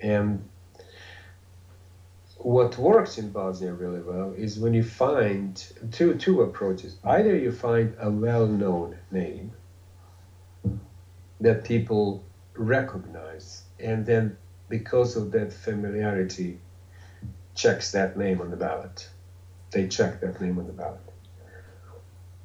And 0.00 0.48
what 2.38 2.78
works 2.78 3.18
in 3.18 3.30
Bosnia 3.30 3.72
really 3.72 4.00
well 4.00 4.32
is 4.36 4.58
when 4.58 4.74
you 4.74 4.82
find 4.82 5.64
two 5.90 6.14
two 6.14 6.42
approaches. 6.42 6.96
Either 7.04 7.36
you 7.36 7.50
find 7.50 7.94
a 7.98 8.10
well-known 8.10 8.96
name 9.10 9.52
that 11.40 11.64
people 11.64 12.22
recognize. 12.56 13.62
And 13.78 14.04
then 14.06 14.36
because 14.68 15.16
of 15.16 15.30
that 15.32 15.52
familiarity 15.52 16.60
checks 17.56 17.90
that 17.92 18.16
name 18.16 18.40
on 18.40 18.50
the 18.50 18.56
ballot. 18.56 19.08
They 19.70 19.88
check 19.88 20.20
that 20.20 20.40
name 20.40 20.58
on 20.58 20.66
the 20.66 20.72
ballot. 20.72 21.00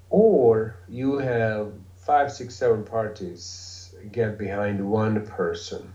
Or 0.10 0.76
you 0.88 1.18
have 1.20 1.74
five 1.98 2.32
six 2.32 2.56
seven 2.56 2.84
parties 2.84 3.94
get 4.12 4.38
behind 4.38 4.90
one 4.90 5.26
person 5.28 5.94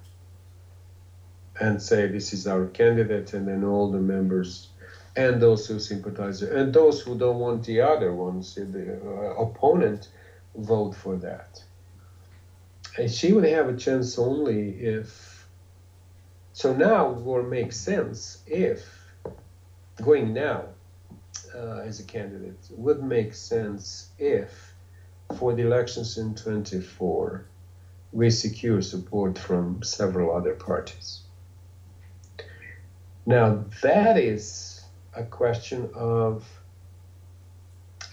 and 1.58 1.82
say 1.82 2.06
this 2.06 2.32
is 2.32 2.46
our 2.46 2.66
candidate 2.66 3.32
and 3.32 3.48
then 3.48 3.64
all 3.64 3.90
the 3.90 3.98
members 3.98 4.68
and 5.16 5.42
those 5.42 5.66
who 5.66 5.80
sympathize 5.80 6.42
and 6.42 6.72
those 6.72 7.00
who 7.00 7.18
don't 7.18 7.40
want 7.40 7.64
the 7.64 7.80
other 7.80 8.14
ones 8.14 8.54
the 8.54 9.00
uh, 9.04 9.42
opponent 9.42 10.08
vote 10.54 10.94
for 10.94 11.16
that 11.16 11.62
and 12.98 13.10
she 13.10 13.32
would 13.32 13.44
have 13.44 13.68
a 13.68 13.76
chance 13.76 14.18
only 14.18 14.70
if. 14.70 15.46
So 16.52 16.74
now 16.74 17.10
will 17.10 17.42
make 17.42 17.72
sense 17.72 18.42
if 18.46 18.86
going 20.02 20.32
now 20.32 20.64
uh, 21.54 21.80
as 21.84 22.00
a 22.00 22.04
candidate 22.04 22.58
would 22.70 23.02
make 23.02 23.34
sense 23.34 24.08
if 24.18 24.72
for 25.38 25.54
the 25.54 25.62
elections 25.62 26.16
in 26.18 26.34
24 26.34 27.46
we 28.12 28.30
secure 28.30 28.80
support 28.80 29.38
from 29.38 29.82
several 29.82 30.34
other 30.34 30.54
parties. 30.54 31.20
Now 33.26 33.64
that 33.82 34.16
is 34.16 34.82
a 35.14 35.24
question 35.24 35.90
of 35.94 36.46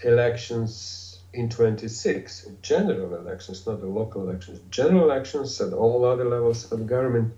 elections 0.02 1.03
in 1.34 1.48
26, 1.48 2.48
general 2.62 3.14
elections, 3.16 3.66
not 3.66 3.80
the 3.80 3.86
local 3.86 4.22
elections, 4.22 4.60
general 4.70 5.04
elections 5.04 5.60
at 5.60 5.72
all 5.72 6.04
other 6.04 6.24
levels 6.24 6.70
of 6.70 6.86
government, 6.86 7.34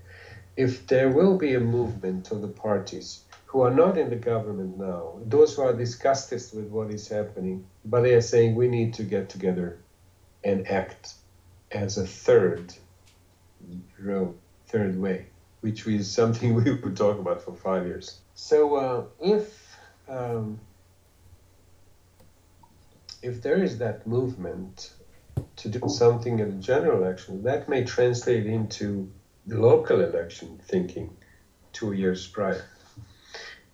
if 0.57 0.87
there 0.87 1.09
will 1.09 1.37
be 1.37 1.55
a 1.55 1.61
movement 1.61 2.31
of 2.31 2.43
the 2.43 2.49
parties 2.49 3.23
who 3.47 3.63
are 3.63 3.71
not 3.71 3.97
in 3.97 4.11
the 4.11 4.17
government 4.17 4.79
now, 4.79 5.19
those 5.25 5.57
who 5.57 5.63
are 5.63 5.73
disgusted 5.73 6.43
with 6.53 6.67
what 6.67 6.91
is 6.91 7.09
happening, 7.09 7.67
but 7.85 8.03
they 8.03 8.15
are 8.15 8.21
saying 8.21 8.55
we 8.55 8.69
need 8.69 8.93
to 8.95 9.03
get 9.03 9.29
together 9.31 9.79
and 10.45 10.69
act 10.69 11.15
as 11.73 11.97
a 11.97 12.07
third 12.07 12.75
road, 13.99 14.35
third 14.69 15.01
way, 15.01 15.27
which 15.61 15.87
is 15.87 16.11
something 16.11 16.55
we 16.65 16.73
would 16.73 16.97
talk 16.97 17.19
about 17.19 17.41
for 17.43 17.55
five 17.55 17.87
years. 17.87 18.19
So 18.35 18.77
uh, 18.77 19.05
if 19.23 19.79
um, 20.09 20.61
if 23.27 23.43
there 23.43 23.63
is 23.63 23.79
that 23.79 24.07
movement 24.07 24.93
to 25.57 25.69
do 25.69 25.89
something 25.89 26.39
in 26.39 26.49
the 26.57 26.63
general 26.63 27.03
election, 27.03 27.43
that 27.43 27.69
may 27.69 27.83
translate 27.83 28.47
into 28.47 29.11
local 29.47 30.01
election 30.01 30.61
thinking 30.65 31.17
two 31.73 31.93
years 31.93 32.27
prior. 32.27 32.65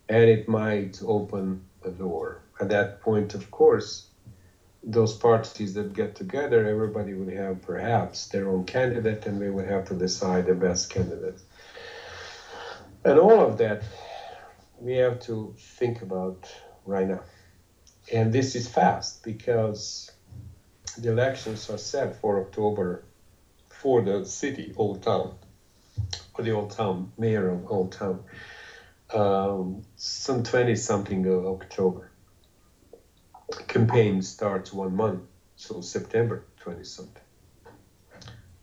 And 0.09 0.29
it 0.29 0.47
might 0.47 1.01
open 1.05 1.63
a 1.85 1.91
door. 1.91 2.41
At 2.59 2.69
that 2.69 3.01
point, 3.01 3.35
of 3.35 3.51
course, 3.51 4.07
those 4.83 5.13
parties 5.13 5.73
that 5.75 5.93
get 5.93 6.15
together, 6.15 6.67
everybody 6.67 7.13
would 7.13 7.33
have 7.33 7.61
perhaps 7.61 8.27
their 8.27 8.49
own 8.49 8.65
candidate 8.65 9.25
and 9.27 9.39
they 9.39 9.49
would 9.49 9.67
have 9.67 9.85
to 9.85 9.93
decide 9.93 10.47
the 10.47 10.55
best 10.55 10.89
candidate. 10.89 11.39
And 13.05 13.19
all 13.19 13.39
of 13.41 13.57
that 13.59 13.83
we 14.79 14.95
have 14.95 15.19
to 15.21 15.53
think 15.57 16.01
about 16.01 16.51
right 16.85 17.07
now 17.07 17.21
and 18.11 18.33
this 18.33 18.55
is 18.55 18.67
fast 18.67 19.23
because 19.23 20.11
the 20.97 21.11
elections 21.11 21.69
are 21.69 21.77
set 21.77 22.19
for 22.19 22.41
October 22.41 23.03
for 23.69 24.01
the 24.01 24.25
city, 24.25 24.73
Old 24.75 25.03
Town, 25.03 25.35
or 26.33 26.43
the 26.43 26.51
Old 26.51 26.71
Town, 26.71 27.11
mayor 27.17 27.49
of 27.49 27.69
Old 27.69 27.91
Town, 27.91 28.23
um, 29.13 29.83
some 29.95 30.43
20 30.43 30.75
something 30.75 31.25
of 31.27 31.45
October. 31.45 32.11
Campaign 33.67 34.21
starts 34.21 34.73
one 34.73 34.95
month, 34.95 35.21
so 35.55 35.81
September 35.81 36.45
20 36.61 36.83
something. 36.83 37.21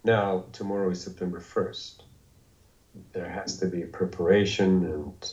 Now, 0.02 0.46
tomorrow 0.52 0.90
is 0.90 1.02
September 1.02 1.40
1st. 1.40 2.02
There 3.12 3.28
has 3.28 3.58
to 3.58 3.66
be 3.66 3.82
preparation 3.82 4.84
and 4.84 5.32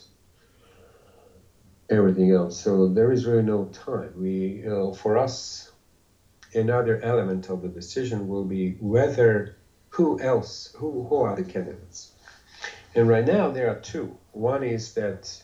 everything 1.89 2.31
else. 2.31 2.61
So 2.61 2.87
there 2.87 3.11
is 3.11 3.25
really 3.25 3.43
no 3.43 3.65
time. 3.65 4.13
We, 4.17 4.63
for 4.95 5.17
us, 5.17 5.71
another 6.53 6.99
element 7.01 7.49
of 7.49 7.61
the 7.61 7.67
decision 7.67 8.27
will 8.27 8.45
be 8.45 8.71
whether 8.79 9.57
who 9.89 10.19
else, 10.19 10.73
who, 10.75 11.03
who 11.03 11.15
are 11.17 11.35
the 11.35 11.43
candidates. 11.43 12.11
And 12.95 13.07
right 13.07 13.25
now 13.25 13.49
there 13.49 13.69
are 13.69 13.79
two. 13.79 14.17
One 14.31 14.63
is 14.63 14.93
that 14.93 15.41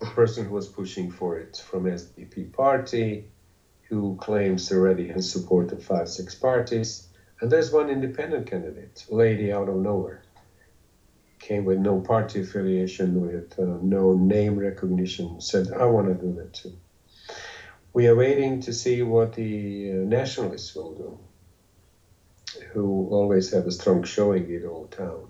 the 0.00 0.06
person 0.06 0.44
who 0.44 0.54
was 0.54 0.68
pushing 0.68 1.10
for 1.10 1.38
it 1.38 1.62
from 1.64 1.84
SDP 1.84 2.52
party, 2.52 3.24
who 3.88 4.16
claims 4.20 4.70
already 4.70 5.08
has 5.08 5.30
support 5.30 5.72
of 5.72 5.82
five, 5.82 6.08
six 6.08 6.34
parties, 6.34 7.08
and 7.40 7.50
there's 7.50 7.72
one 7.72 7.88
independent 7.88 8.46
candidate, 8.46 9.06
lady 9.08 9.52
out 9.52 9.68
of 9.68 9.76
nowhere, 9.76 10.22
came 11.38 11.64
with 11.64 11.78
no 11.78 12.00
party 12.00 12.40
affiliation, 12.40 13.20
with 13.20 13.58
uh, 13.58 13.78
no 13.80 14.14
name 14.14 14.58
recognition, 14.58 15.40
said, 15.40 15.72
I 15.72 15.86
want 15.86 16.08
to 16.08 16.14
do 16.14 16.34
that 16.34 16.52
too. 16.52 16.72
We 17.92 18.06
are 18.06 18.14
waiting 18.14 18.60
to 18.62 18.72
see 18.72 19.02
what 19.02 19.32
the 19.32 19.90
uh, 19.90 19.94
nationalists 20.04 20.74
will 20.74 20.94
do, 20.94 21.18
who 22.72 23.08
always 23.10 23.50
have 23.52 23.66
a 23.66 23.72
strong 23.72 24.04
showing 24.04 24.50
in 24.52 24.66
old 24.66 24.92
town. 24.92 25.28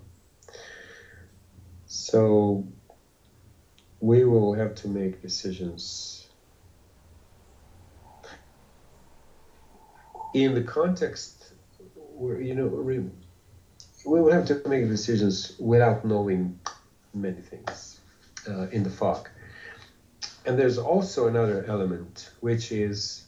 So 1.87 2.67
we 4.01 4.25
will 4.25 4.55
have 4.55 4.75
to 4.77 4.89
make 4.89 5.23
decisions 5.23 6.29
in 10.35 10.55
the 10.55 10.63
context 10.63 11.53
where 11.95 12.41
you 12.41 12.55
know 12.55 12.67
we, 14.09 14.21
will 14.21 14.33
have 14.33 14.47
to 14.47 14.69
make 14.69 14.89
decisions 14.89 15.57
without 15.59 16.05
knowing 16.05 16.59
many 17.15 17.41
things 17.41 18.01
uh, 18.49 18.69
in 18.69 18.83
the 18.83 18.91
fog 18.91 19.29
and 20.47 20.59
there's 20.59 20.79
also 20.79 21.29
another 21.29 21.65
element 21.69 22.31
which 22.41 22.73
is 22.73 23.25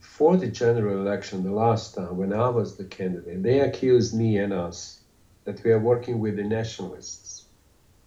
for 0.00 0.36
the 0.36 0.48
general 0.48 1.00
election 1.00 1.42
the 1.42 1.50
last 1.50 1.94
time 1.94 2.16
when 2.16 2.32
i 2.32 2.48
was 2.48 2.76
the 2.76 2.84
candidate 2.84 3.42
they 3.42 3.60
accused 3.60 4.14
me 4.14 4.38
and 4.38 4.52
us 4.52 5.02
that 5.44 5.62
we 5.64 5.70
are 5.72 5.80
working 5.80 6.20
with 6.20 6.36
the 6.36 6.44
nationalists 6.44 7.46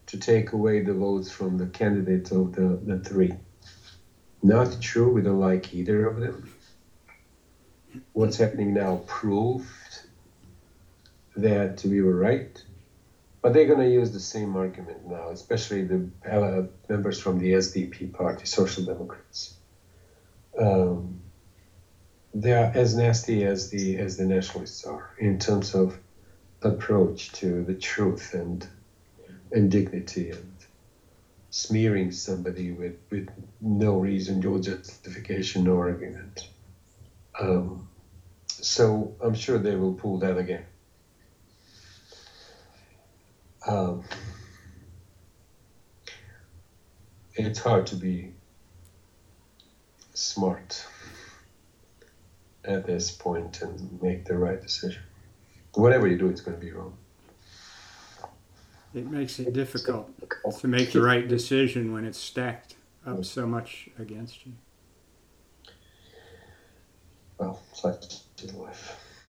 to 0.08 0.18
take 0.18 0.52
away 0.54 0.82
the 0.82 0.94
votes 0.94 1.32
from 1.32 1.58
the 1.58 1.66
candidate 1.68 2.32
of 2.32 2.54
the, 2.54 2.80
the 2.84 3.00
three. 3.00 3.34
Not 4.44 4.80
true, 4.82 5.12
we 5.12 5.22
don't 5.22 5.40
like 5.40 5.74
either 5.74 6.06
of 6.06 6.18
them. 6.18 6.50
What's 8.14 8.38
happening 8.38 8.74
now 8.74 9.02
proved 9.08 9.66
that 11.38 11.84
we 11.84 12.02
were 12.02 12.16
right. 12.16 12.62
But 13.42 13.54
they're 13.54 13.68
going 13.68 13.80
to 13.80 13.90
use 13.90 14.12
the 14.12 14.20
same 14.20 14.56
argument 14.56 15.06
now, 15.08 15.30
especially 15.30 15.84
the 15.84 16.10
uh, 16.30 16.64
members 16.90 17.20
from 17.20 17.38
the 17.38 17.54
SDP 17.54 18.12
party, 18.12 18.46
Social 18.46 18.84
Democrats. 18.84 19.54
Um, 20.58 21.22
they 22.34 22.54
are 22.54 22.72
as 22.74 22.96
nasty 22.96 23.46
as 23.46 23.70
the 23.70 23.98
as 23.98 24.18
the 24.18 24.26
nationalists 24.26 24.84
are 24.86 25.12
in 25.20 25.40
terms 25.40 25.74
of 25.76 25.98
approach 26.62 27.32
to 27.34 27.64
the 27.64 27.76
truth 27.76 28.34
and 28.34 28.68
and 29.52 29.70
dignity 29.72 30.32
and 30.32 30.56
smearing 31.56 32.12
somebody 32.12 32.74
with, 32.74 32.98
with 33.10 33.30
no 33.62 33.96
reason, 33.96 34.42
no 34.42 34.60
justification, 34.60 35.64
no 35.64 35.78
argument. 35.78 36.50
Um, 37.40 37.88
so 38.48 39.16
I'm 39.22 39.36
sure 39.36 39.58
they 39.58 39.78
will 39.78 39.94
pull 39.94 40.18
that 40.20 40.38
again. 40.38 40.66
Um, 43.66 44.04
it's 47.34 47.60
hard 47.60 47.88
to 47.88 47.96
be 47.96 48.32
smart 50.14 50.86
at 52.64 52.86
this 52.86 53.12
point 53.12 53.62
and 53.62 54.02
make 54.02 54.26
the 54.26 54.38
right 54.38 54.62
decision. 54.62 55.02
Whatever 55.74 56.08
you 56.08 56.18
do, 56.18 56.30
it's 56.30 56.42
going 56.42 56.58
to 56.58 56.66
be 56.66 56.72
wrong 56.72 56.96
it 58.96 59.12
makes 59.12 59.40
it 59.40 59.52
difficult 59.54 60.10
to 60.60 60.68
make 60.68 60.94
the 60.94 61.02
right 61.02 61.28
decision 61.28 61.92
when 61.92 62.06
it's 62.06 62.18
stacked 62.18 62.76
up 63.06 63.26
so 63.26 63.46
much 63.46 63.90
against 64.00 64.46
you. 64.46 64.54
Well, 67.38 67.62
such 67.74 68.22
is 68.42 68.54
life. 68.54 69.05